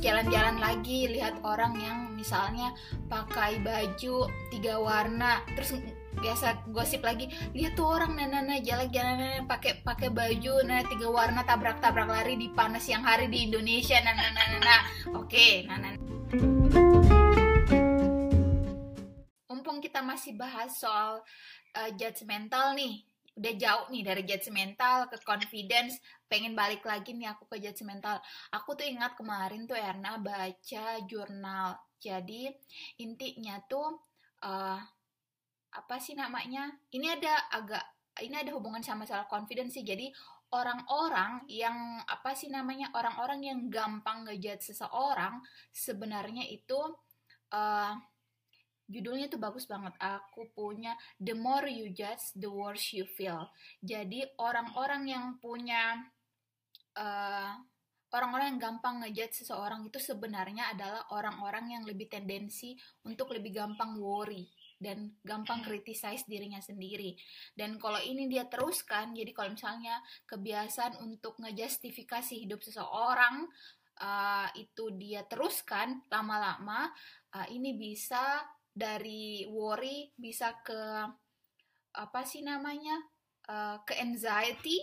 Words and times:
jalan-jalan 0.00 0.56
lagi 0.56 1.12
lihat 1.12 1.44
orang 1.44 1.76
yang 1.76 1.98
misalnya 2.16 2.72
pakai 3.06 3.60
baju 3.60 4.24
tiga 4.48 4.80
warna 4.80 5.44
terus 5.52 5.76
biasa 6.24 6.64
gosip 6.72 7.04
lagi 7.04 7.28
lihat 7.52 7.76
tuh 7.76 7.84
orang 7.84 8.16
nana 8.16 8.40
nana 8.40 8.56
jalan-jalan 8.64 9.44
pakai 9.44 9.84
pakai 9.84 10.08
baju 10.08 10.64
nana 10.64 10.82
tiga 10.88 11.06
warna 11.12 11.44
tabrak-tabrak 11.44 12.08
lari 12.08 12.34
di 12.40 12.48
panas 12.50 12.88
siang 12.88 13.04
hari 13.04 13.28
di 13.28 13.46
Indonesia 13.46 14.00
nana 14.00 14.24
nana 14.32 14.44
nana 14.56 14.76
oke 15.20 15.48
nana 15.68 15.88
mumpung 19.52 19.84
kita 19.84 20.00
masih 20.00 20.32
bahas 20.34 20.80
soal 20.80 21.20
uh, 21.76 21.90
judgmental 22.00 22.72
nih 22.72 23.04
udah 23.40 23.54
jauh 23.56 23.86
nih 23.88 24.04
dari 24.04 24.22
judgmental 24.28 25.08
ke 25.08 25.16
confidence 25.24 25.96
pengen 26.28 26.52
balik 26.52 26.84
lagi 26.84 27.16
nih 27.16 27.32
aku 27.32 27.48
ke 27.48 27.56
judgmental 27.56 28.20
aku 28.52 28.76
tuh 28.76 28.84
ingat 28.84 29.16
kemarin 29.16 29.64
tuh 29.64 29.80
Erna 29.80 30.20
baca 30.20 30.84
jurnal. 31.08 31.80
Jadi 32.00 32.48
intinya 33.00 33.60
tuh 33.64 33.96
uh, 34.44 34.80
apa 35.72 35.96
sih 36.00 36.12
namanya? 36.16 36.68
Ini 36.92 37.16
ada 37.16 37.34
agak 37.52 37.84
ini 38.20 38.36
ada 38.36 38.52
hubungan 38.52 38.84
sama 38.84 39.08
masalah 39.08 39.24
confidence 39.24 39.76
sih. 39.76 39.84
Jadi 39.84 40.12
orang-orang 40.52 41.44
yang 41.48 42.00
apa 42.04 42.36
sih 42.36 42.52
namanya? 42.52 42.92
Orang-orang 42.92 43.40
yang 43.44 43.58
gampang 43.72 44.28
ngejudge 44.28 44.72
seseorang 44.72 45.40
sebenarnya 45.72 46.44
itu 46.48 46.80
uh, 47.52 47.94
judulnya 48.90 49.30
tuh 49.30 49.38
bagus 49.38 49.70
banget. 49.70 49.94
Aku 50.02 50.50
punya 50.50 50.98
The 51.22 51.38
More 51.38 51.70
You 51.70 51.94
Judge, 51.94 52.34
The 52.34 52.50
Worse 52.50 52.92
You 52.98 53.06
Feel. 53.06 53.46
Jadi 53.78 54.26
orang-orang 54.42 55.06
yang 55.06 55.26
punya 55.38 56.02
uh, 56.98 57.54
orang-orang 58.10 58.56
yang 58.56 58.60
gampang 58.60 59.06
ngejudge 59.06 59.46
seseorang 59.46 59.86
itu 59.86 60.02
sebenarnya 60.02 60.74
adalah 60.74 61.06
orang-orang 61.14 61.78
yang 61.78 61.82
lebih 61.86 62.10
tendensi 62.10 62.74
untuk 63.06 63.30
lebih 63.30 63.54
gampang 63.54 63.94
worry 64.02 64.50
dan 64.80 65.12
gampang 65.22 65.60
criticize 65.60 66.24
dirinya 66.24 66.58
sendiri. 66.58 67.14
Dan 67.52 67.76
kalau 67.76 68.00
ini 68.00 68.26
dia 68.26 68.48
teruskan, 68.48 69.12
jadi 69.12 69.30
kalau 69.36 69.52
misalnya 69.52 70.00
kebiasaan 70.24 71.04
untuk 71.04 71.36
ngejustifikasi 71.38 72.34
hidup 72.34 72.64
seseorang 72.64 73.44
uh, 74.00 74.48
itu 74.56 74.90
dia 74.96 75.22
teruskan 75.28 76.00
lama-lama, 76.08 76.88
uh, 77.36 77.46
ini 77.52 77.76
bisa 77.76 78.40
dari 78.70 79.44
worry 79.50 80.14
bisa 80.14 80.56
ke 80.62 80.82
apa 81.90 82.20
sih 82.22 82.46
namanya 82.46 82.96
uh, 83.50 83.82
ke 83.82 83.98
anxiety. 83.98 84.78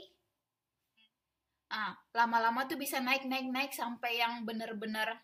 Ah 1.67 1.95
lama-lama 2.15 2.67
tuh 2.67 2.79
bisa 2.79 2.99
naik 3.03 3.27
naik 3.27 3.47
naik 3.51 3.71
sampai 3.75 4.19
yang 4.19 4.43
benar-benar 4.47 5.19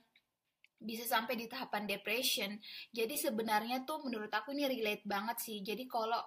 bisa 0.83 1.07
sampai 1.07 1.39
di 1.39 1.47
tahapan 1.47 1.87
depression. 1.87 2.51
Jadi 2.91 3.15
sebenarnya 3.15 3.87
tuh 3.87 4.03
menurut 4.03 4.31
aku 4.31 4.51
ini 4.51 4.67
relate 4.67 5.07
banget 5.07 5.39
sih. 5.39 5.63
Jadi 5.63 5.87
kalau 5.87 6.19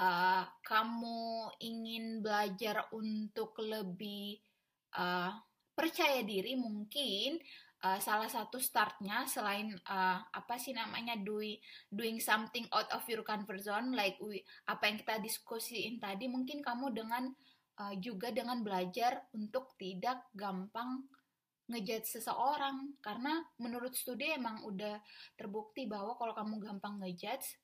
uh, 0.00 0.44
kamu 0.64 1.20
ingin 1.60 2.24
belajar 2.24 2.88
untuk 2.96 3.52
lebih 3.60 4.40
uh, 4.96 5.36
percaya 5.76 6.24
diri 6.24 6.56
mungkin 6.56 7.40
uh, 7.84 7.98
salah 8.00 8.28
satu 8.28 8.60
startnya 8.60 9.24
selain 9.24 9.72
uh, 9.88 10.18
apa 10.20 10.54
sih 10.60 10.76
namanya 10.76 11.16
doing 11.20 11.56
doing 11.88 12.20
something 12.20 12.68
out 12.72 12.88
of 12.92 13.04
your 13.08 13.24
comfort 13.24 13.60
zone 13.60 13.96
like 13.96 14.16
we, 14.20 14.44
apa 14.68 14.88
yang 14.88 14.96
kita 15.00 15.16
diskusiin 15.20 16.00
tadi 16.00 16.28
mungkin 16.28 16.60
kamu 16.60 16.92
dengan 16.92 17.32
uh, 17.80 17.94
juga 17.98 18.30
dengan 18.30 18.60
belajar 18.60 19.24
untuk 19.32 19.74
tidak 19.80 20.28
gampang 20.36 21.04
ngejudge 21.70 22.18
seseorang 22.18 22.98
karena 22.98 23.46
menurut 23.62 23.94
studi 23.94 24.34
emang 24.34 24.66
udah 24.66 24.98
terbukti 25.38 25.86
bahwa 25.86 26.18
kalau 26.18 26.34
kamu 26.34 26.58
gampang 26.58 26.98
ngejudge 26.98 27.60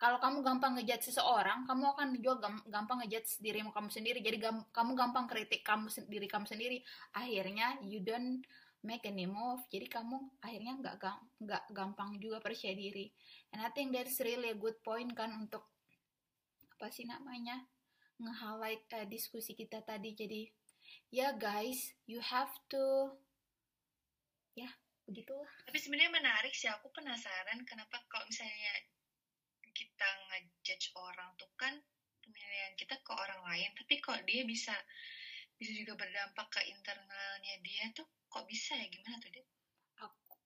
kalau 0.00 0.16
kamu 0.16 0.40
gampang 0.40 0.80
ngejudge 0.80 1.12
seseorang, 1.12 1.68
kamu 1.68 1.92
akan 1.92 2.08
juga 2.24 2.48
gampang 2.72 3.04
ngejudge 3.04 3.36
dirimu 3.44 3.68
kamu 3.68 3.92
sendiri. 3.92 4.24
Jadi 4.24 4.40
kamu 4.72 4.96
gampang 4.96 5.28
kritik 5.28 5.60
kamu 5.60 5.92
diri 6.08 6.24
kamu 6.24 6.48
sendiri. 6.48 6.80
Akhirnya 7.12 7.76
you 7.84 8.00
don't 8.00 8.40
make 8.80 9.04
any 9.04 9.28
move 9.28 9.60
jadi 9.68 9.86
kamu 9.92 10.16
akhirnya 10.40 10.72
nggak 10.80 10.96
nggak 11.44 11.64
gampang 11.72 12.16
juga 12.16 12.40
percaya 12.40 12.72
diri. 12.72 13.12
And 13.52 13.60
I 13.60 13.68
think 13.72 13.92
that's 13.92 14.20
really 14.24 14.52
a 14.52 14.58
good 14.58 14.80
point 14.80 15.12
kan 15.12 15.36
untuk 15.36 15.68
apa 16.78 16.88
sih 16.88 17.04
namanya 17.04 17.60
nge-highlight 18.20 18.84
uh, 18.96 19.06
diskusi 19.08 19.52
kita 19.52 19.84
tadi. 19.84 20.16
Jadi 20.16 20.42
ya 21.12 21.28
yeah, 21.28 21.32
guys 21.36 21.92
you 22.08 22.24
have 22.24 22.50
to 22.72 23.12
ya 24.56 24.64
yeah, 24.64 24.72
begitulah. 25.04 25.50
Tapi 25.68 25.76
sebenarnya 25.76 26.12
menarik 26.16 26.56
sih 26.56 26.72
aku 26.72 26.88
penasaran 26.92 27.60
kenapa 27.68 28.00
kalau 28.08 28.24
misalnya 28.28 28.74
kita 29.70 30.08
ngejudge 30.32 30.92
orang 30.96 31.30
tuh 31.36 31.48
kan 31.56 31.76
penilaian 32.20 32.74
kita 32.76 32.96
ke 33.00 33.12
orang 33.12 33.40
lain 33.48 33.70
tapi 33.74 33.98
kok 33.98 34.20
dia 34.28 34.42
bisa 34.44 34.72
bisa 35.60 35.76
juga 35.76 35.92
berdampak 36.00 36.48
ke 36.48 36.60
internalnya 36.72 37.54
dia 37.60 37.84
tuh 37.92 38.08
kok 38.32 38.48
bisa 38.48 38.72
ya 38.72 38.88
gimana 38.88 39.20
tuh 39.20 39.28
dia? 39.28 39.44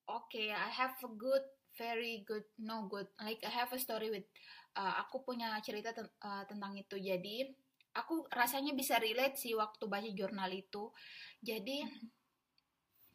Oke, 0.05 0.37
okay, 0.37 0.49
I 0.53 0.69
have 0.69 1.01
a 1.01 1.11
good, 1.17 1.41
very 1.81 2.29
good, 2.29 2.45
no 2.61 2.85
good. 2.93 3.09
Like 3.17 3.41
I 3.41 3.49
have 3.49 3.73
a 3.73 3.81
story 3.81 4.13
with, 4.13 4.29
uh, 4.77 5.01
aku 5.01 5.25
punya 5.25 5.57
cerita 5.65 5.97
ten 5.97 6.05
uh, 6.21 6.45
tentang 6.45 6.77
itu. 6.77 7.01
Jadi 7.01 7.49
aku 7.97 8.29
rasanya 8.29 8.77
bisa 8.77 9.01
relate 9.01 9.41
sih 9.41 9.57
waktu 9.57 9.89
baca 9.89 10.11
jurnal 10.13 10.53
itu. 10.53 10.93
Jadi 11.41 11.89
hmm. 11.89 12.05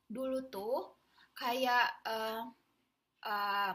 dulu 0.09 0.49
tuh 0.49 0.97
kayak 1.37 1.93
uh, 2.09 2.41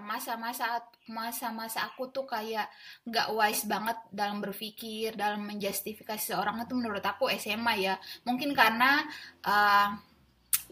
masa-masa 0.01 0.81
uh, 0.81 0.83
masa-masa 1.13 1.85
aku 1.85 2.09
tuh 2.09 2.25
kayak 2.25 2.65
nggak 3.05 3.29
wise 3.37 3.69
banget 3.69 3.99
dalam 4.09 4.41
berpikir 4.41 5.13
dalam 5.13 5.45
menjustifikasi 5.45 6.33
seorang 6.33 6.65
itu 6.65 6.73
menurut 6.73 7.05
aku 7.05 7.29
SMA 7.37 7.75
ya. 7.85 7.95
Mungkin 8.25 8.57
karena 8.57 9.05
uh, 9.45 9.93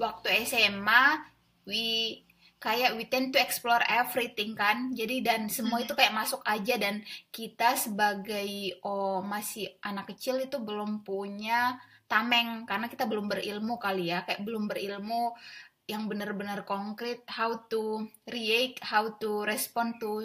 waktu 0.01 0.49
SMA 0.49 1.21
we 1.69 2.19
kayak 2.63 2.95
we 2.95 3.05
tend 3.11 3.35
to 3.35 3.39
explore 3.43 3.83
everything 3.91 4.55
kan. 4.55 4.95
Jadi 4.95 5.21
dan 5.21 5.51
semua 5.51 5.83
itu 5.83 5.93
kayak 5.99 6.15
masuk 6.15 6.41
aja 6.47 6.79
dan 6.79 7.03
kita 7.35 7.75
sebagai 7.75 8.79
oh 8.87 9.21
masih 9.21 9.69
anak 9.83 10.15
kecil 10.15 10.39
itu 10.41 10.63
belum 10.63 11.03
punya 11.03 11.77
tameng. 12.07 12.65
Karena 12.65 12.87
kita 12.87 13.05
belum 13.05 13.27
berilmu 13.27 13.77
kali 13.83 14.15
ya. 14.15 14.23
Kayak 14.23 14.47
belum 14.47 14.71
berilmu 14.71 15.35
yang 15.93 16.09
benar-benar 16.09 16.65
konkret 16.65 17.21
how 17.29 17.53
to 17.69 18.09
react 18.25 18.81
how 18.81 19.05
to 19.21 19.45
respond 19.45 20.01
to 20.01 20.25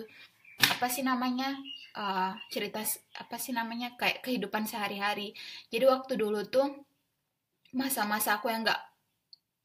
apa 0.63 0.87
sih 0.87 1.03
namanya 1.03 1.59
uh, 1.99 2.31
cerita 2.47 2.81
apa 3.19 3.35
sih 3.35 3.51
namanya 3.51 3.93
kayak 3.99 4.23
kehidupan 4.23 4.63
sehari-hari. 4.63 5.35
Jadi 5.67 5.85
waktu 5.85 6.13
dulu 6.15 6.47
tuh 6.47 6.87
masa-masa 7.75 8.39
aku 8.39 8.47
yang 8.47 8.63
nggak 8.63 8.81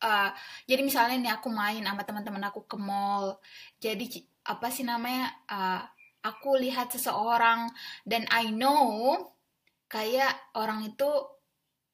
uh, 0.02 0.30
jadi 0.66 0.82
misalnya 0.82 1.16
nih 1.22 1.32
aku 1.38 1.48
main 1.48 1.80
sama 1.80 2.02
teman-teman 2.02 2.44
aku 2.50 2.66
ke 2.66 2.76
mall 2.76 3.38
jadi 3.78 4.04
apa 4.42 4.66
sih 4.74 4.82
namanya 4.82 5.30
uh, 5.46 5.80
aku 6.26 6.58
lihat 6.58 6.90
seseorang 6.90 7.70
dan 8.02 8.26
I 8.34 8.50
know 8.50 9.22
kayak 9.86 10.34
orang 10.58 10.82
itu 10.82 11.08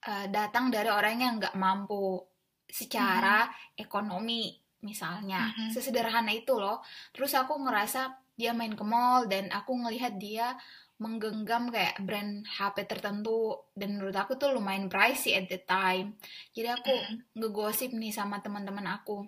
uh, 0.09 0.27
datang 0.33 0.73
dari 0.73 0.89
orang 0.89 1.21
yang 1.21 1.33
nggak 1.37 1.57
mampu 1.61 2.25
secara 2.69 3.49
mm-hmm. 3.49 3.83
ekonomi 3.83 4.55
misalnya 4.85 5.51
mm-hmm. 5.51 5.71
sesederhana 5.75 6.31
itu 6.31 6.55
loh 6.55 6.85
terus 7.11 7.35
aku 7.35 7.59
ngerasa 7.59 8.15
dia 8.39 8.55
main 8.55 8.79
ke 8.79 8.85
mall 8.87 9.27
dan 9.27 9.51
aku 9.51 9.75
ngelihat 9.75 10.15
dia 10.21 10.55
menggenggam 10.99 11.71
kayak 11.71 11.99
brand 12.03 12.47
HP 12.47 12.87
tertentu 12.87 13.55
dan 13.75 13.99
menurut 13.99 14.15
aku 14.15 14.35
tuh 14.35 14.51
lumayan 14.51 14.91
pricey 14.91 15.35
at 15.35 15.47
the 15.51 15.59
time 15.63 16.15
jadi 16.55 16.79
aku 16.79 16.95
mm-hmm. 16.95 17.39
ngegosip 17.39 17.91
nih 17.95 18.15
sama 18.15 18.39
teman-teman 18.39 18.87
aku 18.87 19.27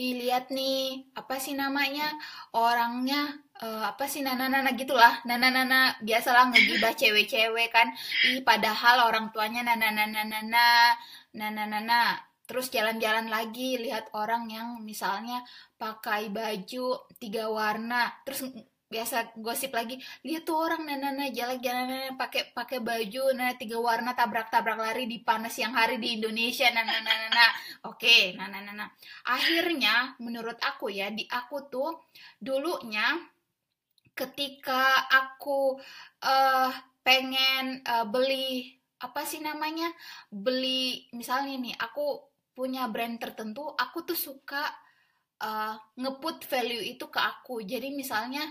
Ih, 0.00 0.18
lihat 0.18 0.50
nih 0.50 1.12
apa 1.14 1.38
sih 1.38 1.54
namanya 1.54 2.10
orangnya 2.56 3.38
uh, 3.62 3.92
apa 3.92 4.08
sih 4.10 4.24
nana 4.24 4.50
nana 4.50 4.74
gitulah 4.74 5.22
nana 5.28 5.52
nana 5.52 5.94
biasalah 6.02 6.50
ngegibah 6.50 6.94
cewek-cewek 6.96 7.68
kan 7.70 7.92
ih 8.26 8.42
padahal 8.42 9.06
orang 9.06 9.30
tuanya 9.30 9.62
nana 9.62 9.94
nana 9.94 10.22
nana 10.26 10.66
nah 11.36 11.50
nah 11.50 11.66
nah 11.66 11.82
nah 11.82 12.10
terus 12.50 12.66
jalan-jalan 12.74 13.30
lagi 13.30 13.78
lihat 13.78 14.10
orang 14.18 14.50
yang 14.50 14.68
misalnya 14.82 15.46
pakai 15.78 16.34
baju 16.34 16.98
tiga 17.22 17.46
warna 17.46 18.10
terus 18.26 18.42
biasa 18.90 19.38
gosip 19.38 19.70
lagi 19.70 20.02
lihat 20.26 20.42
tuh 20.42 20.58
orang 20.58 20.82
nah 20.82 20.98
nah, 20.98 21.14
nah 21.14 21.30
jalan-jalan 21.30 22.18
pakai 22.18 22.50
pakai 22.50 22.82
baju 22.82 23.30
nah 23.38 23.54
tiga 23.54 23.78
warna 23.78 24.18
tabrak-tabrak 24.18 24.82
lari 24.82 25.06
di 25.06 25.22
panas 25.22 25.54
siang 25.54 25.78
hari 25.78 26.02
di 26.02 26.18
Indonesia 26.18 26.66
nah 26.74 26.82
nah 26.82 26.98
nah 26.98 27.14
nah, 27.14 27.30
nah. 27.30 27.50
oke 27.86 28.34
nah 28.34 28.50
nah 28.50 28.58
nah 28.66 28.74
nah 28.74 28.90
akhirnya 29.30 30.18
menurut 30.18 30.58
aku 30.58 30.90
ya 30.90 31.06
di 31.14 31.22
aku 31.30 31.70
tuh 31.70 32.02
dulunya 32.42 33.14
ketika 34.10 35.06
aku 35.06 35.78
uh, 36.26 36.70
pengen 37.06 37.86
uh, 37.86 38.10
beli 38.10 38.79
apa 39.00 39.24
sih 39.24 39.40
namanya 39.40 39.88
beli 40.28 41.08
misalnya 41.16 41.56
nih 41.56 41.74
aku 41.80 42.20
punya 42.52 42.84
brand 42.92 43.16
tertentu 43.16 43.64
aku 43.72 44.04
tuh 44.04 44.18
suka 44.18 44.68
uh, 45.40 45.74
ngeput 45.96 46.44
value 46.46 46.84
itu 46.84 47.08
ke 47.08 47.20
aku. 47.20 47.64
Jadi 47.64 47.92
misalnya 47.96 48.44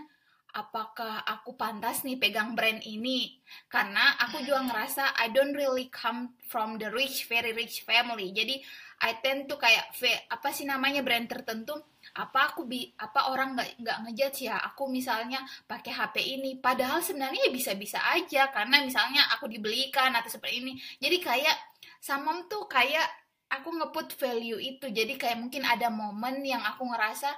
apakah 0.49 1.21
aku 1.29 1.53
pantas 1.53 2.01
nih 2.01 2.17
pegang 2.17 2.57
brand 2.57 2.81
ini? 2.81 3.37
Karena 3.69 4.17
aku 4.17 4.41
juga 4.41 4.65
ngerasa 4.65 5.13
I 5.21 5.29
don't 5.29 5.53
really 5.53 5.87
come 5.93 6.33
from 6.49 6.81
the 6.81 6.89
rich 6.89 7.29
very 7.29 7.53
rich 7.53 7.85
family. 7.85 8.33
Jadi 8.33 8.57
I 8.99 9.21
tend 9.23 9.47
to 9.47 9.55
kayak 9.55 9.95
apa 10.27 10.49
sih 10.51 10.67
namanya 10.67 11.05
brand 11.05 11.29
tertentu 11.29 11.77
apa 12.15 12.53
aku 12.53 12.65
bi 12.65 12.89
apa 12.97 13.29
orang 13.29 13.53
nggak 13.53 13.69
nggak 13.83 13.97
ngejudge 14.07 14.49
ya? 14.49 14.57
Aku 14.73 14.89
misalnya 14.89 15.43
pakai 15.69 15.93
HP 15.93 16.15
ini. 16.39 16.57
Padahal 16.57 17.03
sebenarnya 17.03 17.47
ya 17.47 17.51
bisa-bisa 17.53 17.99
aja 18.01 18.49
karena 18.49 18.81
misalnya 18.81 19.27
aku 19.35 19.45
dibelikan 19.45 20.13
atau 20.15 20.29
seperti 20.31 20.63
ini. 20.65 20.73
Jadi 20.97 21.17
kayak 21.21 21.57
sama 21.99 22.47
tuh 22.47 22.65
kayak 22.65 23.05
aku 23.51 23.69
ngeput 23.75 24.15
value 24.17 24.61
itu. 24.61 24.89
Jadi 24.89 25.13
kayak 25.17 25.37
mungkin 25.37 25.65
ada 25.65 25.89
momen 25.89 26.41
yang 26.45 26.61
aku 26.61 26.85
ngerasa 26.87 27.29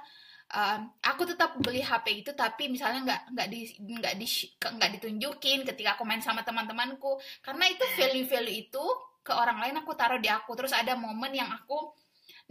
uh, 0.52 0.78
aku 1.02 1.22
tetap 1.24 1.56
beli 1.58 1.80
HP 1.80 2.24
itu 2.24 2.30
tapi 2.36 2.68
misalnya 2.68 3.00
nggak 3.04 3.20
nggak 3.32 3.48
di 3.48 3.60
nggak 3.80 4.14
di 4.20 4.26
nggak 4.60 4.90
ditunjukin 5.00 5.64
ketika 5.68 5.96
aku 5.96 6.04
main 6.04 6.20
sama 6.20 6.44
teman-temanku. 6.44 7.18
Karena 7.40 7.68
itu 7.68 7.84
value-value 7.96 8.56
itu 8.68 8.84
ke 9.22 9.32
orang 9.32 9.62
lain 9.62 9.78
aku 9.80 9.92
taruh 9.96 10.20
di 10.20 10.28
aku. 10.28 10.52
Terus 10.58 10.74
ada 10.76 10.92
momen 10.98 11.32
yang 11.32 11.48
aku 11.48 11.94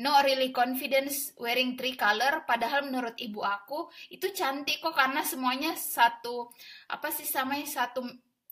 no 0.02 0.18
really 0.26 0.50
confidence 0.50 1.38
wearing 1.38 1.78
three 1.78 1.94
color 1.94 2.42
padahal 2.50 2.90
menurut 2.90 3.14
ibu 3.22 3.46
aku 3.46 3.88
itu 4.10 4.34
cantik 4.34 4.82
kok 4.82 4.98
karena 4.98 5.22
semuanya 5.22 5.78
satu 5.78 6.50
apa 6.90 7.14
sih 7.14 7.30
samanya 7.30 7.70
satu 7.70 8.02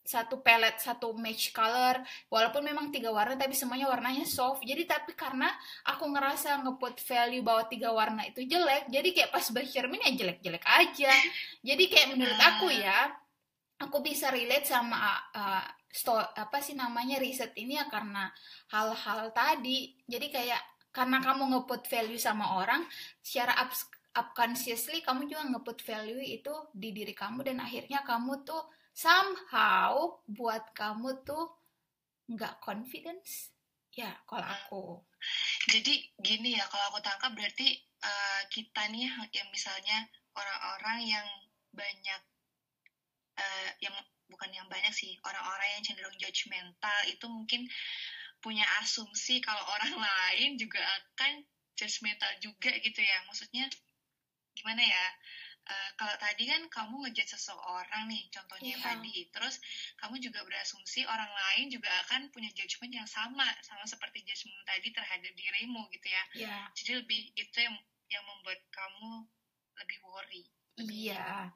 satu 0.09 0.41
palette 0.41 0.81
satu 0.81 1.13
match 1.13 1.53
color. 1.53 2.01
Walaupun 2.33 2.65
memang 2.65 2.89
tiga 2.89 3.13
warna 3.13 3.37
tapi 3.37 3.53
semuanya 3.53 3.85
warnanya 3.85 4.25
soft. 4.25 4.65
Jadi 4.65 4.89
tapi 4.89 5.13
karena 5.13 5.53
aku 5.85 6.09
ngerasa 6.09 6.65
ngeput 6.65 6.97
value 7.05 7.45
bahwa 7.45 7.69
tiga 7.69 7.93
warna 7.93 8.25
itu 8.25 8.41
jelek 8.41 8.89
jadi 8.89 9.05
kayak 9.13 9.29
pas 9.29 9.45
bercermin 9.53 10.01
ya 10.01 10.11
jelek-jelek 10.17 10.65
aja. 10.65 11.13
Jadi 11.61 11.83
kayak 11.85 12.17
menurut 12.17 12.41
aku 12.41 12.73
ya 12.73 13.13
aku 13.77 14.01
bisa 14.01 14.33
relate 14.33 14.65
sama 14.65 14.97
uh, 15.29 15.63
sto 15.85 16.17
apa 16.17 16.57
sih 16.57 16.73
namanya 16.73 17.21
riset 17.21 17.53
ini 17.61 17.77
ya 17.77 17.85
karena 17.85 18.33
hal-hal 18.73 19.29
tadi. 19.29 19.93
Jadi 20.09 20.27
kayak 20.33 20.78
karena 20.89 21.21
kamu 21.21 21.53
ngeput 21.53 21.85
value 21.85 22.17
sama 22.17 22.59
orang 22.61 22.81
secara 23.21 23.53
subconsciously 23.69 25.05
kamu 25.05 25.29
juga 25.29 25.45
ngeput 25.47 25.79
value 25.85 26.21
itu 26.21 26.53
di 26.73 26.89
diri 26.91 27.13
kamu 27.13 27.45
dan 27.45 27.61
akhirnya 27.61 28.01
kamu 28.01 28.41
tuh 28.41 28.65
somehow 28.91 30.17
buat 30.25 30.73
kamu 30.73 31.23
tuh 31.23 31.45
nggak 32.29 32.59
confidence 32.61 33.53
ya 33.93 34.11
kalau 34.25 34.45
hmm. 34.45 34.55
aku 34.59 34.83
jadi 35.69 35.93
gini 36.21 36.57
ya 36.57 36.65
kalau 36.69 36.93
aku 36.93 36.99
tangkap 37.05 37.31
berarti 37.33 37.79
uh, 38.01 38.41
kita 38.49 38.89
nih 38.89 39.09
yang 39.33 39.49
misalnya 39.53 40.07
orang-orang 40.33 40.99
yang 41.05 41.27
banyak 41.73 42.21
uh, 43.37 43.69
yang 43.81 43.95
bukan 44.29 44.49
yang 44.53 44.67
banyak 44.69 44.93
sih 44.93 45.17
orang-orang 45.25 45.67
yang 45.77 45.83
cenderung 45.83 46.17
judgmental 46.21 46.99
itu 47.09 47.25
mungkin 47.25 47.65
punya 48.39 48.63
asumsi 48.83 49.43
kalau 49.43 49.61
orang 49.67 49.95
lain 50.07 50.55
juga 50.59 50.79
akan 50.79 51.43
judgmental 51.75 52.31
juga 52.43 52.71
gitu 52.83 52.99
ya 52.99 53.17
maksudnya 53.27 53.65
gimana 54.55 54.83
ya 54.83 55.05
Uh, 55.69 55.91
kalau 56.01 56.15
tadi 56.17 56.49
kan 56.49 56.65
kamu 56.65 57.05
ngejat 57.05 57.37
seseorang 57.37 58.09
nih, 58.09 58.25
contohnya 58.33 58.73
yeah. 58.73 58.85
tadi, 58.89 59.29
terus 59.29 59.61
kamu 60.01 60.17
juga 60.17 60.41
berasumsi 60.41 61.05
orang 61.05 61.29
lain 61.29 61.69
juga 61.69 61.93
akan 62.09 62.33
punya 62.33 62.49
judgement 62.57 62.89
yang 62.89 63.05
sama, 63.05 63.45
sama 63.61 63.85
seperti 63.85 64.25
judgement 64.25 64.65
tadi 64.65 64.89
terhadap 64.89 65.29
dirimu 65.37 65.85
gitu 65.93 66.09
ya. 66.09 66.23
Yeah. 66.33 66.63
Jadi 66.73 67.05
lebih 67.05 67.21
itu 67.37 67.57
yang 67.61 67.77
yang 68.09 68.25
membuat 68.25 68.65
kamu 68.73 69.29
lebih 69.77 69.97
worry. 70.09 70.43
Iya, 70.81 71.53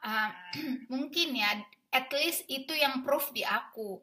uh, 0.00 0.08
uh, 0.08 0.30
mungkin 0.92 1.36
ya, 1.36 1.60
at 1.92 2.08
least 2.08 2.48
itu 2.48 2.72
yang 2.72 3.04
proof 3.04 3.36
di 3.36 3.44
aku. 3.44 4.00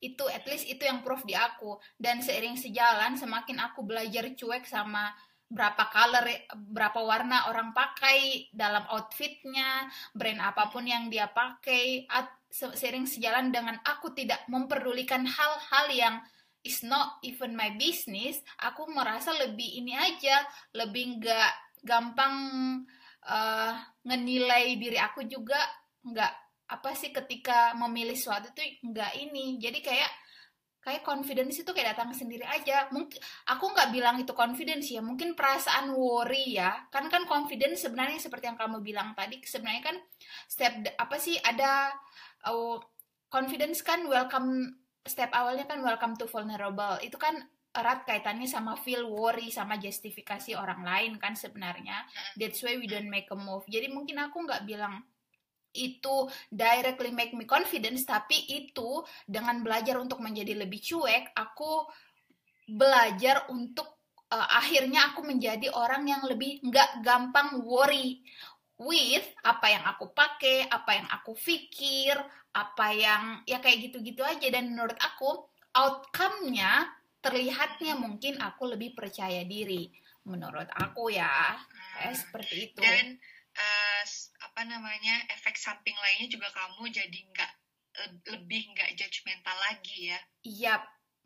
Itu 0.00 0.26
at 0.32 0.48
least 0.48 0.66
itu 0.66 0.82
yang 0.82 1.04
proof 1.04 1.22
di 1.28 1.36
aku. 1.36 1.76
Dan 1.94 2.24
seiring 2.24 2.56
sejalan, 2.56 3.20
semakin 3.20 3.60
aku 3.60 3.84
belajar 3.84 4.26
cuek 4.32 4.64
sama 4.64 5.12
berapa 5.50 5.90
color 5.90 6.30
berapa 6.70 7.00
warna 7.02 7.50
orang 7.50 7.74
pakai 7.74 8.46
dalam 8.54 8.86
outfitnya 8.86 9.90
brand 10.14 10.38
apa 10.38 10.70
pun 10.70 10.86
yang 10.86 11.10
dia 11.10 11.26
pakai 11.26 12.06
sering 12.54 13.10
sejalan 13.10 13.50
dengan 13.50 13.74
aku 13.82 14.14
tidak 14.14 14.46
memperdulikan 14.46 15.26
hal-hal 15.26 15.86
yang 15.90 16.14
is 16.62 16.86
not 16.86 17.18
even 17.26 17.58
my 17.58 17.74
business 17.74 18.38
aku 18.62 18.86
merasa 18.94 19.34
lebih 19.42 19.82
ini 19.82 19.98
aja 19.98 20.46
lebih 20.70 21.18
nggak 21.18 21.82
gampang 21.82 22.36
uh, 23.26 23.74
ngenilai 24.06 24.78
diri 24.78 25.02
aku 25.02 25.26
juga 25.26 25.58
nggak 26.06 26.49
apa 26.70 26.94
sih 26.94 27.10
ketika 27.10 27.74
memilih 27.74 28.14
suatu 28.14 28.54
tuh 28.54 28.62
nggak 28.62 29.12
ini. 29.18 29.58
Jadi 29.58 29.82
kayak 29.82 30.10
kayak 30.80 31.04
confidence 31.04 31.60
itu 31.60 31.70
kayak 31.74 31.98
datang 31.98 32.14
sendiri 32.16 32.46
aja. 32.46 32.88
Mungkin 32.94 33.20
aku 33.50 33.64
nggak 33.74 33.90
bilang 33.92 34.16
itu 34.22 34.32
confidence 34.32 34.88
ya. 34.88 35.02
Mungkin 35.04 35.34
perasaan 35.36 35.92
worry 35.92 36.56
ya. 36.56 36.88
Kan 36.88 37.10
kan 37.12 37.26
confidence 37.26 37.84
sebenarnya 37.84 38.22
seperti 38.22 38.48
yang 38.48 38.58
kamu 38.58 38.80
bilang 38.80 39.12
tadi 39.12 39.42
sebenarnya 39.42 39.92
kan 39.92 39.96
step 40.48 40.72
apa 40.96 41.16
sih 41.18 41.36
ada 41.42 41.92
oh, 42.48 42.80
confidence 43.28 43.82
kan 43.84 44.06
welcome 44.08 44.80
step 45.04 45.32
awalnya 45.34 45.66
kan 45.66 45.82
welcome 45.82 46.14
to 46.16 46.30
vulnerable. 46.30 46.96
Itu 47.02 47.18
kan 47.18 47.36
erat 47.70 48.02
kaitannya 48.02 48.50
sama 48.50 48.74
feel 48.74 49.06
worry 49.06 49.46
sama 49.54 49.78
justifikasi 49.78 50.58
orang 50.58 50.82
lain 50.82 51.12
kan 51.22 51.34
sebenarnya. 51.38 52.02
That's 52.34 52.62
why 52.66 52.78
we 52.78 52.90
don't 52.90 53.10
make 53.10 53.30
a 53.30 53.38
move. 53.38 53.62
Jadi 53.70 53.90
mungkin 53.90 54.18
aku 54.18 54.42
nggak 54.42 54.66
bilang 54.66 55.06
itu 55.74 56.26
directly 56.50 57.14
make 57.14 57.34
me 57.34 57.46
confidence 57.46 58.02
tapi 58.02 58.36
itu 58.50 59.04
dengan 59.26 59.62
belajar 59.62 59.98
untuk 59.98 60.18
menjadi 60.18 60.58
lebih 60.58 60.82
cuek 60.82 61.30
aku 61.34 61.86
belajar 62.70 63.50
untuk 63.50 64.00
uh, 64.30 64.48
akhirnya 64.62 65.10
aku 65.12 65.26
menjadi 65.26 65.70
orang 65.74 66.06
yang 66.06 66.22
lebih 66.24 66.62
nggak 66.62 67.02
gampang 67.02 67.58
worry 67.66 68.22
with 68.80 69.26
apa 69.44 69.66
yang 69.68 69.84
aku 69.84 70.08
pakai 70.16 70.64
apa 70.70 70.90
yang 70.96 71.08
aku 71.12 71.36
pikir 71.36 72.16
apa 72.50 72.86
yang 72.96 73.22
ya 73.44 73.60
kayak 73.60 73.90
gitu-gitu 73.90 74.24
aja. 74.24 74.48
Dan 74.48 74.72
menurut 74.72 74.96
aku 74.96 75.50
outcome-nya 75.76 76.88
terlihatnya 77.20 77.98
mungkin 78.00 78.40
aku 78.40 78.72
lebih 78.72 78.96
percaya 78.96 79.44
diri 79.44 79.90
menurut 80.24 80.70
aku 80.72 81.12
ya. 81.12 81.58
Kayak 81.98 82.16
seperti 82.16 82.54
itu. 82.72 82.80
Dan 82.80 83.20
uh, 83.54 84.02
apa 84.60 84.76
namanya 84.76 85.24
efek 85.32 85.56
samping 85.56 85.96
lainnya 85.96 86.36
juga 86.36 86.52
kamu 86.52 86.92
jadi 86.92 87.18
nggak 87.32 87.52
lebih 88.28 88.76
nggak 88.76 88.92
judgmental 88.92 89.56
lagi 89.56 90.12
ya? 90.12 90.20
Iya 90.44 90.74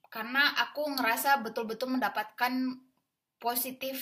karena 0.07 0.55
aku 0.62 0.95
ngerasa 0.95 1.43
betul-betul 1.43 1.99
mendapatkan 1.99 2.79
positif 3.43 3.99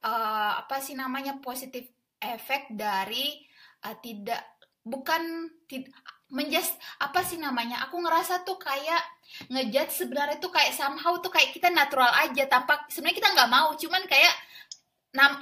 uh, 0.00 0.64
apa 0.64 0.80
sih 0.80 0.96
namanya 0.96 1.44
positif 1.44 1.92
efek 2.16 2.72
dari 2.72 3.36
uh, 3.84 3.92
tidak 4.00 4.40
bukan 4.80 5.52
tid, 5.68 5.84
menjust 6.32 6.72
apa 7.04 7.20
sih 7.20 7.36
namanya 7.36 7.84
aku 7.84 8.00
ngerasa 8.00 8.48
tuh 8.48 8.56
kayak 8.56 9.04
ngejudge 9.52 9.92
sebenarnya 9.92 10.40
tuh 10.40 10.48
kayak 10.48 10.72
somehow 10.72 11.20
tuh 11.20 11.28
kayak 11.28 11.52
kita 11.52 11.68
natural 11.68 12.08
aja 12.16 12.48
tanpa 12.48 12.88
sebenarnya 12.88 13.20
kita 13.20 13.28
nggak 13.36 13.52
mau 13.52 13.76
cuman 13.76 14.08
kayak 14.08 14.34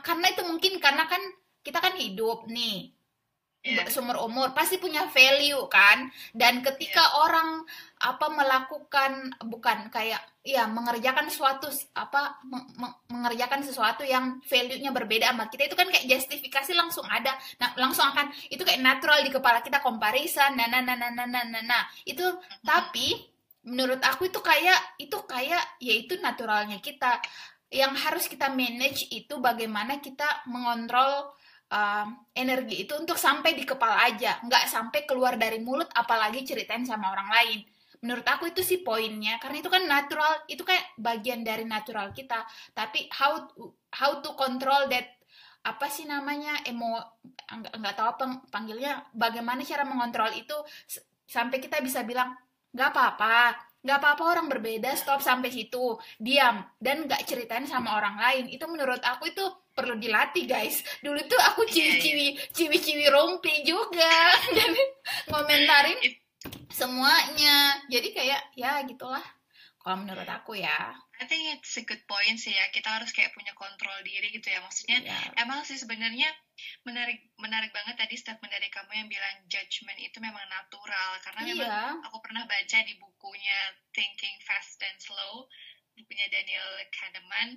karena 0.02 0.26
itu 0.34 0.42
mungkin 0.42 0.82
karena 0.82 1.06
kan 1.06 1.22
kita 1.62 1.78
kan 1.78 1.94
hidup 1.94 2.50
nih 2.50 2.95
yeah. 3.66 3.90
seumur 3.90 4.16
umur 4.22 4.54
pasti 4.54 4.78
punya 4.78 5.10
value 5.10 5.66
kan 5.66 6.06
dan 6.30 6.62
ketika 6.62 7.02
yeah. 7.02 7.22
orang 7.26 7.48
apa 7.96 8.26
melakukan 8.28 9.32
bukan 9.48 9.88
kayak 9.90 10.20
ya 10.46 10.68
mengerjakan 10.70 11.26
suatu 11.26 11.66
apa 11.96 12.38
mengerjakan 13.10 13.64
sesuatu 13.66 14.06
yang 14.06 14.38
value-nya 14.46 14.94
berbeda 14.94 15.34
sama 15.34 15.50
kita 15.50 15.66
itu 15.66 15.74
kan 15.74 15.90
kayak 15.90 16.06
justifikasi 16.06 16.72
langsung 16.76 17.08
ada 17.10 17.34
nah 17.58 17.74
langsung 17.74 18.06
akan 18.06 18.30
itu 18.52 18.62
kayak 18.62 18.84
natural 18.84 19.24
di 19.26 19.32
kepala 19.32 19.64
kita 19.64 19.82
comparison 19.82 20.54
nah 20.54 20.70
nah 20.70 20.84
nah 20.84 20.94
nah 20.94 21.10
nah 21.10 21.26
nah, 21.26 21.44
nah, 21.44 21.64
nah. 21.64 21.82
itu 22.06 22.22
mm-hmm. 22.22 22.62
tapi 22.62 23.16
menurut 23.66 23.98
aku 23.98 24.30
itu 24.30 24.38
kayak 24.38 24.78
itu 25.02 25.18
kayak 25.26 25.64
ya 25.82 25.94
itu 25.98 26.14
naturalnya 26.22 26.78
kita 26.78 27.18
yang 27.74 27.98
harus 27.98 28.30
kita 28.30 28.46
manage 28.46 29.10
itu 29.10 29.42
bagaimana 29.42 29.98
kita 29.98 30.46
mengontrol 30.46 31.34
energi 32.36 32.86
itu 32.86 32.94
untuk 32.94 33.18
sampai 33.18 33.58
di 33.58 33.66
kepala 33.66 34.06
aja, 34.06 34.38
nggak 34.46 34.64
sampai 34.70 35.02
keluar 35.02 35.34
dari 35.34 35.58
mulut, 35.58 35.90
apalagi 35.90 36.46
ceritain 36.46 36.86
sama 36.86 37.10
orang 37.10 37.26
lain. 37.26 37.58
Menurut 38.06 38.22
aku 38.22 38.54
itu 38.54 38.62
sih 38.62 38.86
poinnya, 38.86 39.40
karena 39.42 39.58
itu 39.58 39.70
kan 39.72 39.82
natural, 39.82 40.46
itu 40.46 40.62
kan 40.62 40.78
bagian 40.94 41.42
dari 41.42 41.66
natural 41.66 42.14
kita. 42.14 42.46
Tapi 42.70 43.10
how 43.10 43.50
how 43.90 44.22
to 44.22 44.30
control 44.38 44.86
that 44.86 45.16
apa 45.66 45.90
sih 45.90 46.06
namanya 46.06 46.62
emo 46.62 47.02
nggak 47.50 47.94
tahu 47.98 48.06
apa 48.14 48.24
panggilnya 48.54 49.02
bagaimana 49.10 49.66
cara 49.66 49.82
mengontrol 49.82 50.30
itu 50.38 50.54
sampai 51.26 51.58
kita 51.58 51.82
bisa 51.82 52.06
bilang 52.06 52.38
nggak 52.70 52.94
apa-apa 52.94 53.66
nggak 53.82 53.98
apa-apa 53.98 54.22
orang 54.22 54.46
berbeda 54.46 54.94
stop 54.94 55.18
sampai 55.18 55.50
situ 55.50 55.98
diam 56.22 56.62
dan 56.78 57.10
nggak 57.10 57.26
ceritain 57.26 57.66
sama 57.66 57.98
orang 57.98 58.14
lain 58.14 58.44
itu 58.46 58.62
menurut 58.70 59.02
aku 59.02 59.26
itu 59.34 59.42
perlu 59.76 60.00
dilatih 60.00 60.48
guys. 60.48 60.80
Dulu 61.04 61.20
tuh 61.28 61.36
aku 61.36 61.68
Iya, 61.68 62.00
ciwi-ciwi 62.00 62.26
ciwi-ciwi 62.56 63.06
rompi 63.12 63.60
juga. 63.62 64.32
Dan 64.56 64.72
ngomentarin 65.28 66.00
semuanya. 66.72 67.76
Jadi 67.92 68.08
kayak 68.16 68.56
ya 68.56 68.80
gitulah. 68.88 69.22
Kalau 69.76 70.02
menurut 70.02 70.26
aku 70.26 70.58
ya. 70.58 70.98
I 71.16 71.24
think 71.24 71.46
it's 71.54 71.78
a 71.78 71.84
good 71.86 72.02
point 72.10 72.40
sih 72.40 72.56
ya. 72.56 72.64
Kita 72.74 72.98
harus 72.98 73.14
kayak 73.14 73.36
punya 73.36 73.54
kontrol 73.54 73.94
diri 74.02 74.34
gitu 74.34 74.48
ya. 74.50 74.58
Maksudnya 74.64 75.04
ya 75.04 75.14
emang 75.38 75.62
sih 75.62 75.78
sebenarnya 75.78 76.26
menarik 76.82 77.30
menarik 77.38 77.70
banget 77.70 77.94
tadi 77.94 78.18
statement 78.18 78.50
dari 78.50 78.66
kamu 78.72 78.90
yang 78.96 79.08
bilang 79.12 79.36
judgment 79.46 80.00
itu 80.02 80.18
memang 80.18 80.42
natural. 80.50 81.10
Karena 81.22 81.40
memang 81.46 81.68
iya 81.70 82.02
aku 82.02 82.18
pernah 82.24 82.48
baca 82.48 82.78
di 82.82 82.98
bukunya 82.98 83.58
Thinking 83.94 84.36
Fast 84.42 84.80
and 84.82 84.98
Slow 84.98 85.46
bukunya 85.96 86.28
Daniel 86.28 86.68
Kahneman 86.92 87.48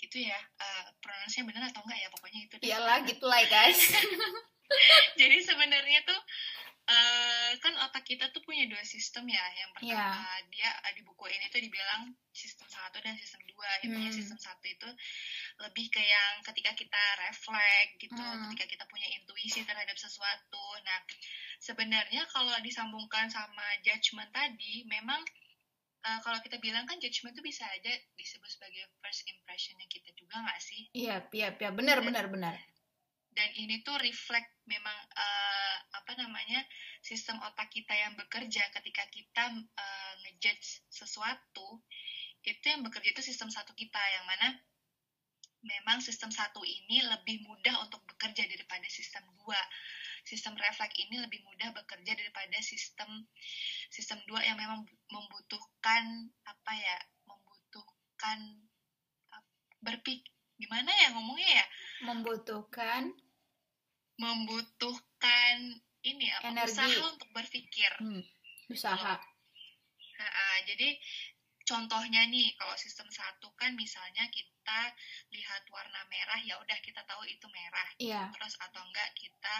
itu 0.00 0.16
ya 0.24 0.38
uh, 0.58 0.84
pronunciasinya 1.04 1.48
benar 1.52 1.62
atau 1.68 1.80
enggak 1.84 2.00
ya 2.00 2.08
pokoknya 2.10 2.40
itu 2.48 2.54
iyalah 2.64 2.98
gitulah 3.04 3.38
ya 3.40 3.48
guys 3.48 3.80
jadi 5.20 5.36
sebenarnya 5.42 6.00
tuh 6.06 6.20
eh, 6.90 7.50
kan 7.62 7.74
otak 7.86 8.02
kita 8.02 8.30
tuh 8.34 8.42
punya 8.42 8.66
dua 8.66 8.82
sistem 8.82 9.26
ya 9.30 9.42
yang 9.54 9.70
pertama 9.74 10.10
Iya. 10.42 10.46
dia 10.50 10.70
eh, 10.90 10.92
di 10.98 11.02
buku 11.06 11.26
ini 11.30 11.46
tuh 11.50 11.62
dibilang 11.62 12.10
sistem 12.30 12.66
satu 12.66 12.98
dan 13.02 13.14
sistem 13.14 13.42
dua 13.46 13.70
intinya 13.82 14.10
Hmm. 14.10 14.18
sistem 14.18 14.38
satu 14.38 14.64
itu 14.66 14.88
lebih 15.60 15.86
ke 15.90 16.02
yang 16.02 16.42
ketika 16.42 16.74
kita 16.74 17.02
refleks 17.26 17.94
gitu 17.98 18.18
Hmm. 18.18 18.50
ketika 18.50 18.66
kita 18.78 18.84
punya 18.90 19.06
intuisi 19.10 19.62
terhadap 19.62 19.94
sesuatu 19.94 20.66
nah 20.82 20.98
sebenarnya 21.58 22.26
kalau 22.30 22.54
disambungkan 22.62 23.26
sama 23.30 23.66
judgment 23.86 24.30
tadi 24.30 24.82
memang 24.86 25.22
eh, 26.04 26.20
kalau 26.24 26.38
kita 26.40 26.56
bilang 26.60 26.84
kan 26.88 26.96
judgment 26.98 27.36
itu 27.36 27.42
bisa 27.44 27.64
aja 27.68 27.92
disebut 28.16 28.48
sebagai 28.48 28.88
first 29.00 29.24
impressionnya 29.28 29.86
kita 29.88 30.10
juga 30.16 30.40
nggak 30.40 30.60
sih? 30.60 30.80
Iya 30.96 31.16
iya 31.32 31.48
iya. 31.56 31.70
Benar 31.70 32.00
benar 32.04 32.26
benar. 32.32 32.56
dan 33.30 33.46
ini 33.54 33.78
tuh 33.86 33.94
reflect 34.02 34.50
memang 34.66 34.98
eh, 35.14 35.76
apa 35.94 36.12
namanya 36.18 36.66
sistem 36.98 37.38
otak 37.46 37.70
kita 37.70 37.94
yang 37.94 38.18
bekerja. 38.18 38.62
Ketika 38.74 39.06
kita 39.08 39.44
eh, 39.54 40.12
ngejudge 40.26 40.82
sesuatu 40.90 41.80
itu 42.42 42.64
yang 42.66 42.82
bekerja 42.82 43.14
itu 43.14 43.22
sistem 43.22 43.48
satu 43.52 43.70
kita. 43.78 44.00
Yang 44.00 44.24
mana 44.26 44.48
memang 45.60 46.00
sistem 46.00 46.32
satu 46.32 46.64
ini 46.64 47.04
lebih 47.04 47.44
mudah 47.44 47.84
untuk 47.84 48.00
bekerja 48.08 48.48
daripada 48.48 48.88
sistem 48.88 49.28
dua 49.36 49.60
sistem 50.24 50.54
refleks 50.56 50.96
ini 50.98 51.20
lebih 51.20 51.40
mudah 51.44 51.72
bekerja 51.74 52.12
daripada 52.16 52.58
sistem 52.62 53.26
sistem 53.90 54.20
dua 54.28 54.40
yang 54.44 54.56
memang 54.56 54.84
membutuhkan 55.10 56.30
apa 56.46 56.72
ya 56.76 56.96
membutuhkan 57.26 58.38
berpik 59.80 60.28
gimana 60.60 60.92
ya 60.92 61.08
ngomongnya 61.16 61.64
ya 61.64 61.66
membutuhkan 62.04 63.16
membutuhkan 64.20 65.56
ini 66.04 66.28
apa 66.32 66.52
Energi. 66.52 66.72
usaha 66.76 67.00
untuk 67.08 67.28
berpikir. 67.32 67.92
hmm, 68.00 68.22
usaha 68.72 69.16
Ha-ha, 70.20 70.48
jadi 70.68 71.00
contohnya 71.70 72.26
nih 72.26 72.50
kalau 72.58 72.74
sistem 72.74 73.06
satu 73.14 73.54
kan 73.54 73.70
misalnya 73.78 74.26
kita 74.34 74.80
lihat 75.30 75.62
warna 75.70 76.02
merah 76.10 76.42
ya 76.42 76.58
udah 76.58 76.78
kita 76.82 77.06
tahu 77.06 77.22
itu 77.30 77.46
merah. 77.54 77.88
iya 78.02 78.26
Terus 78.34 78.58
atau 78.58 78.82
enggak 78.82 79.14
kita 79.14 79.54